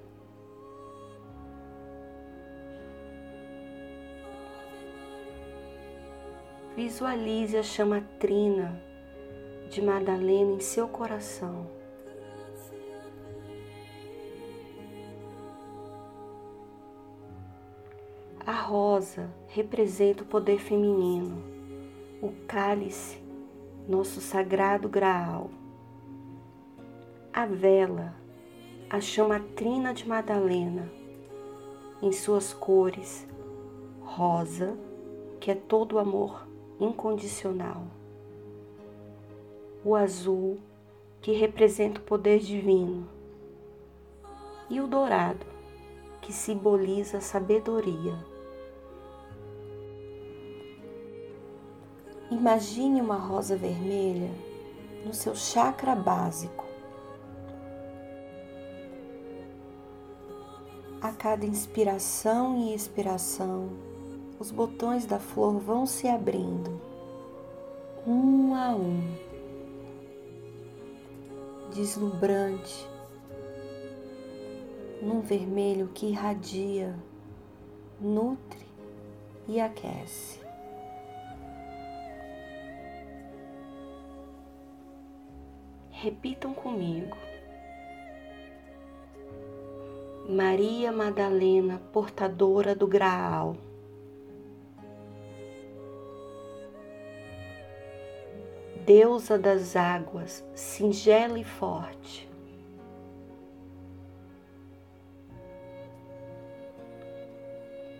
Visualize 6.76 7.56
a 7.56 7.62
chama 7.64 8.00
trina 8.20 8.80
de 9.68 9.82
Madalena 9.82 10.52
em 10.52 10.60
seu 10.60 10.86
coração. 10.86 11.66
A 18.46 18.52
rosa 18.52 19.28
representa 19.48 20.22
o 20.22 20.26
poder 20.26 20.60
feminino, 20.60 21.42
o 22.22 22.30
cálice, 22.46 23.20
nosso 23.88 24.20
sagrado 24.20 24.88
graal. 24.88 25.50
A 27.32 27.44
vela 27.44 28.27
a 28.90 29.02
chama 29.02 29.38
trina 29.54 29.92
de 29.92 30.08
Madalena, 30.08 30.90
em 32.00 32.10
suas 32.10 32.54
cores, 32.54 33.28
rosa, 34.00 34.78
que 35.38 35.50
é 35.50 35.54
todo 35.54 35.98
amor 35.98 36.48
incondicional, 36.80 37.82
o 39.84 39.94
azul, 39.94 40.58
que 41.20 41.32
representa 41.32 42.00
o 42.00 42.04
poder 42.04 42.38
divino, 42.38 43.06
e 44.70 44.80
o 44.80 44.86
dourado, 44.86 45.44
que 46.22 46.32
simboliza 46.32 47.18
a 47.18 47.20
sabedoria. 47.20 48.16
Imagine 52.30 53.02
uma 53.02 53.16
rosa 53.16 53.54
vermelha 53.54 54.30
no 55.04 55.12
seu 55.12 55.34
chakra 55.34 55.94
básico. 55.94 56.67
A 61.00 61.12
cada 61.12 61.46
inspiração 61.46 62.58
e 62.58 62.74
expiração, 62.74 63.68
os 64.40 64.50
botões 64.50 65.06
da 65.06 65.20
flor 65.20 65.60
vão 65.60 65.86
se 65.86 66.08
abrindo, 66.08 66.80
um 68.04 68.52
a 68.52 68.70
um, 68.74 69.00
deslumbrante, 71.72 72.84
num 75.00 75.20
vermelho 75.20 75.86
que 75.94 76.06
irradia, 76.06 76.96
nutre 78.00 78.66
e 79.46 79.60
aquece. 79.60 80.40
Repitam 85.90 86.52
comigo. 86.52 87.27
Maria 90.28 90.92
Madalena, 90.92 91.80
portadora 91.90 92.74
do 92.74 92.86
Graal. 92.86 93.56
Deusa 98.84 99.38
das 99.38 99.74
águas, 99.74 100.44
singela 100.54 101.38
e 101.38 101.44
forte. 101.44 102.28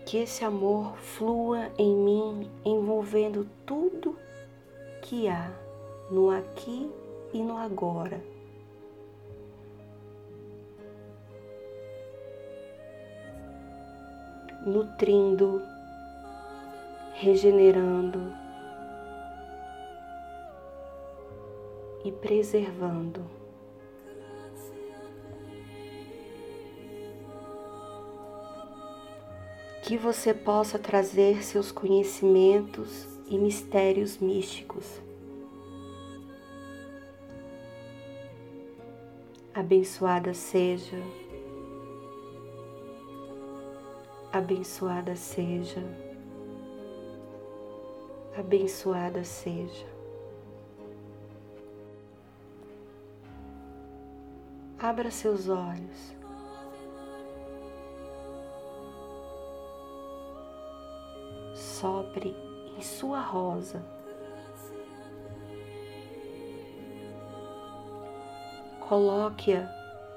Que 0.04 0.18
esse 0.18 0.44
amor 0.44 0.98
flua 0.98 1.72
em 1.78 1.96
mim, 1.96 2.50
envolvendo 2.62 3.48
tudo 3.64 4.14
que 5.00 5.28
há 5.28 5.50
no 6.10 6.28
aqui 6.28 6.92
e 7.32 7.42
no 7.42 7.56
agora. 7.56 8.22
Nutrindo, 14.64 15.62
regenerando 17.14 18.32
e 22.04 22.12
preservando. 22.12 23.24
Que 29.82 29.96
você 29.96 30.34
possa 30.34 30.78
trazer 30.78 31.42
seus 31.42 31.72
conhecimentos 31.72 33.06
e 33.28 33.38
mistérios 33.38 34.18
místicos 34.18 35.00
Abençoada 39.58 40.34
seja, 40.34 40.96
abençoada 44.38 45.14
seja, 45.16 45.82
abençoada 48.38 49.24
seja. 49.24 49.86
Abra 54.78 55.10
seus 55.10 55.48
olhos. 55.48 56.16
Sopre 61.54 62.34
em 62.76 62.80
sua 62.80 63.20
rosa. 63.20 63.98
coloque-a 68.88 69.68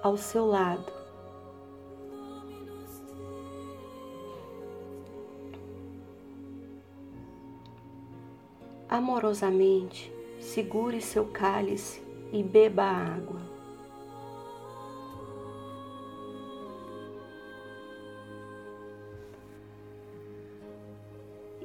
ao 0.01 0.15
seu 0.15 0.45
lado. 0.45 1.00
Amorosamente, 9.01 10.13
segure 10.39 11.01
seu 11.01 11.25
cálice 11.25 12.03
e 12.31 12.43
beba 12.43 12.83
a 12.83 13.15
água. 13.15 13.41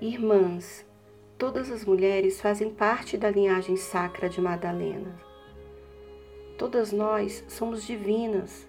Irmãs, 0.01 0.87
todas 1.37 1.71
as 1.71 1.85
mulheres 1.85 2.41
fazem 2.41 2.71
parte 2.71 3.19
da 3.19 3.29
linhagem 3.29 3.77
sacra 3.77 4.31
de 4.31 4.41
Madalena. 4.41 5.15
Todas 6.57 6.91
nós 6.91 7.45
somos 7.49 7.85
divinas, 7.85 8.67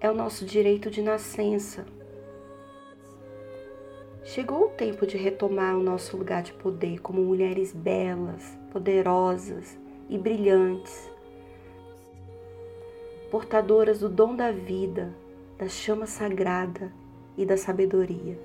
é 0.00 0.10
o 0.10 0.14
nosso 0.14 0.44
direito 0.44 0.90
de 0.90 1.00
nascença. 1.00 1.86
Chegou 4.32 4.64
o 4.64 4.70
tempo 4.70 5.06
de 5.06 5.18
retomar 5.18 5.76
o 5.76 5.82
nosso 5.82 6.16
lugar 6.16 6.42
de 6.42 6.54
poder 6.54 7.02
como 7.02 7.20
mulheres 7.20 7.70
belas, 7.74 8.56
poderosas 8.72 9.78
e 10.08 10.16
brilhantes, 10.16 11.10
portadoras 13.30 14.00
do 14.00 14.08
dom 14.08 14.34
da 14.34 14.50
vida, 14.50 15.12
da 15.58 15.68
chama 15.68 16.06
sagrada 16.06 16.90
e 17.36 17.44
da 17.44 17.58
sabedoria, 17.58 18.38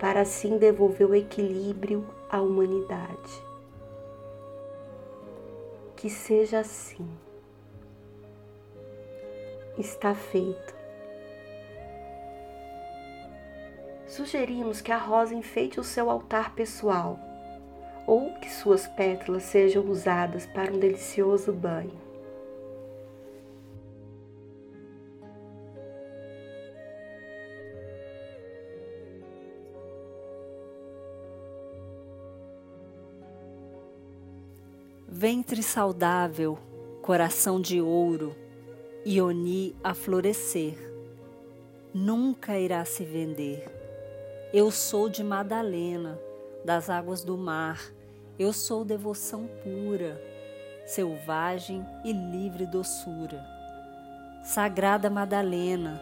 para 0.00 0.22
assim 0.22 0.56
devolver 0.56 1.10
o 1.10 1.14
equilíbrio 1.14 2.02
à 2.30 2.40
humanidade 2.40 3.42
que 5.96 6.08
seja 6.08 6.60
assim. 6.60 7.06
Está 9.76 10.14
feito. 10.14 10.81
Sugerimos 14.12 14.82
que 14.82 14.92
a 14.92 14.98
rosa 14.98 15.34
enfeite 15.34 15.80
o 15.80 15.82
seu 15.82 16.10
altar 16.10 16.54
pessoal 16.54 17.18
ou 18.06 18.34
que 18.34 18.52
suas 18.52 18.86
pétalas 18.86 19.42
sejam 19.44 19.82
usadas 19.88 20.44
para 20.44 20.70
um 20.70 20.78
delicioso 20.78 21.50
banho. 21.50 21.98
ventre 35.08 35.62
saudável, 35.62 36.58
coração 37.00 37.60
de 37.60 37.80
ouro, 37.80 38.34
Ioni 39.06 39.74
a 39.82 39.94
florescer. 39.94 40.76
Nunca 41.94 42.58
irá 42.58 42.84
se 42.84 43.04
vender. 43.04 43.81
Eu 44.54 44.70
sou 44.70 45.08
de 45.08 45.24
Madalena, 45.24 46.20
das 46.62 46.90
águas 46.90 47.24
do 47.24 47.38
mar, 47.38 47.80
eu 48.38 48.52
sou 48.52 48.84
devoção 48.84 49.48
pura, 49.62 50.22
selvagem 50.84 51.82
e 52.04 52.12
livre 52.12 52.66
doçura. 52.66 53.42
Sagrada 54.44 55.08
Madalena, 55.08 55.98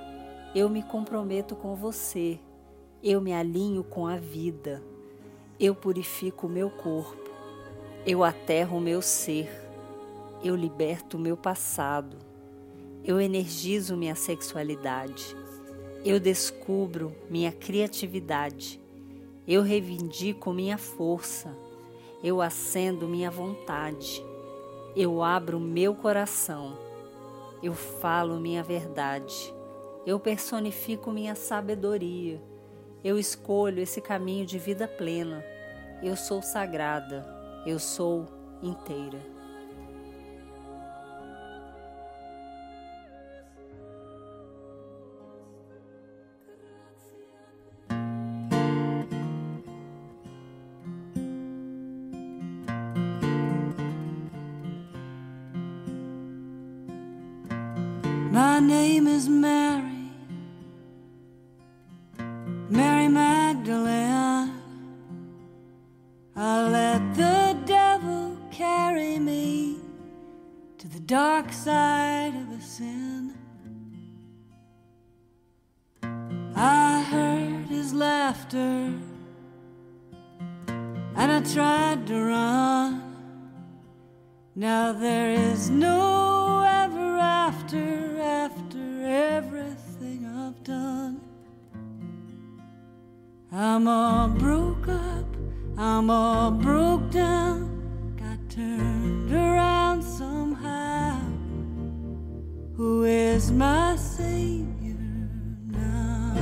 eu 0.53 0.69
me 0.69 0.83
comprometo 0.83 1.55
com 1.55 1.77
você, 1.77 2.41
eu 3.01 3.21
me 3.21 3.33
alinho 3.33 3.85
com 3.85 4.05
a 4.05 4.17
vida, 4.17 4.83
eu 5.61 5.73
purifico 5.73 6.49
o 6.49 6.51
meu 6.51 6.71
corpo. 6.71 7.31
Eu 8.05 8.25
aterro 8.25 8.79
o 8.79 8.81
meu 8.81 9.01
ser, 9.01 9.49
eu 10.43 10.57
liberto 10.57 11.17
o 11.17 11.21
meu 11.21 11.37
passado, 11.37 12.17
eu 13.05 13.21
energizo 13.21 13.97
minha 13.97 14.17
sexualidade, 14.17 15.37
eu 16.05 16.21
descubro 16.21 17.15
minha 17.29 17.53
criatividade, 17.53 18.81
eu 19.47 19.63
reivindico 19.63 20.53
minha 20.53 20.79
força, 20.79 21.57
eu 22.23 22.41
acendo 22.41 23.09
minha 23.09 23.31
vontade, 23.31 24.25
eu 24.97 25.23
abro 25.23 25.59
meu 25.59 25.95
coração, 25.95 26.77
eu 27.63 27.75
falo 27.75 28.41
minha 28.41 28.63
verdade, 28.63 29.55
eu 30.07 30.19
personifico 30.19 31.11
minha 31.11 31.35
sabedoria, 31.35 32.41
eu 33.03 33.19
escolho 33.19 33.83
esse 33.83 34.01
caminho 34.01 34.47
de 34.47 34.59
vida 34.59 34.87
plena, 34.87 35.45
eu 36.03 36.17
sou 36.17 36.41
sagrada. 36.41 37.41
Eu 37.67 37.79
sou 37.79 38.27
inteira. 38.63 39.19
dark 71.43 71.53
side. 71.55 72.00
as 103.41 103.51
my 103.53 103.97
savior 103.97 104.99
now. 105.69 106.35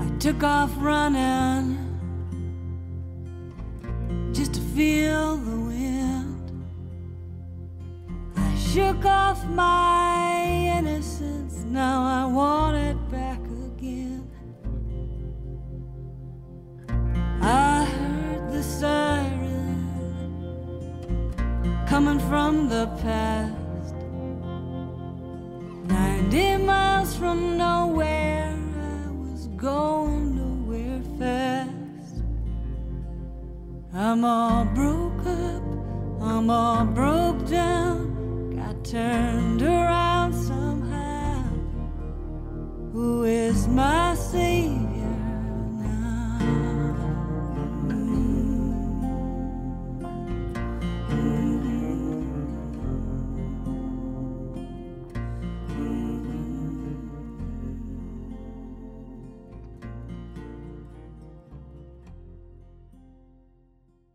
I 0.00 0.18
took 0.20 0.44
off 0.44 0.70
running. 0.76 1.81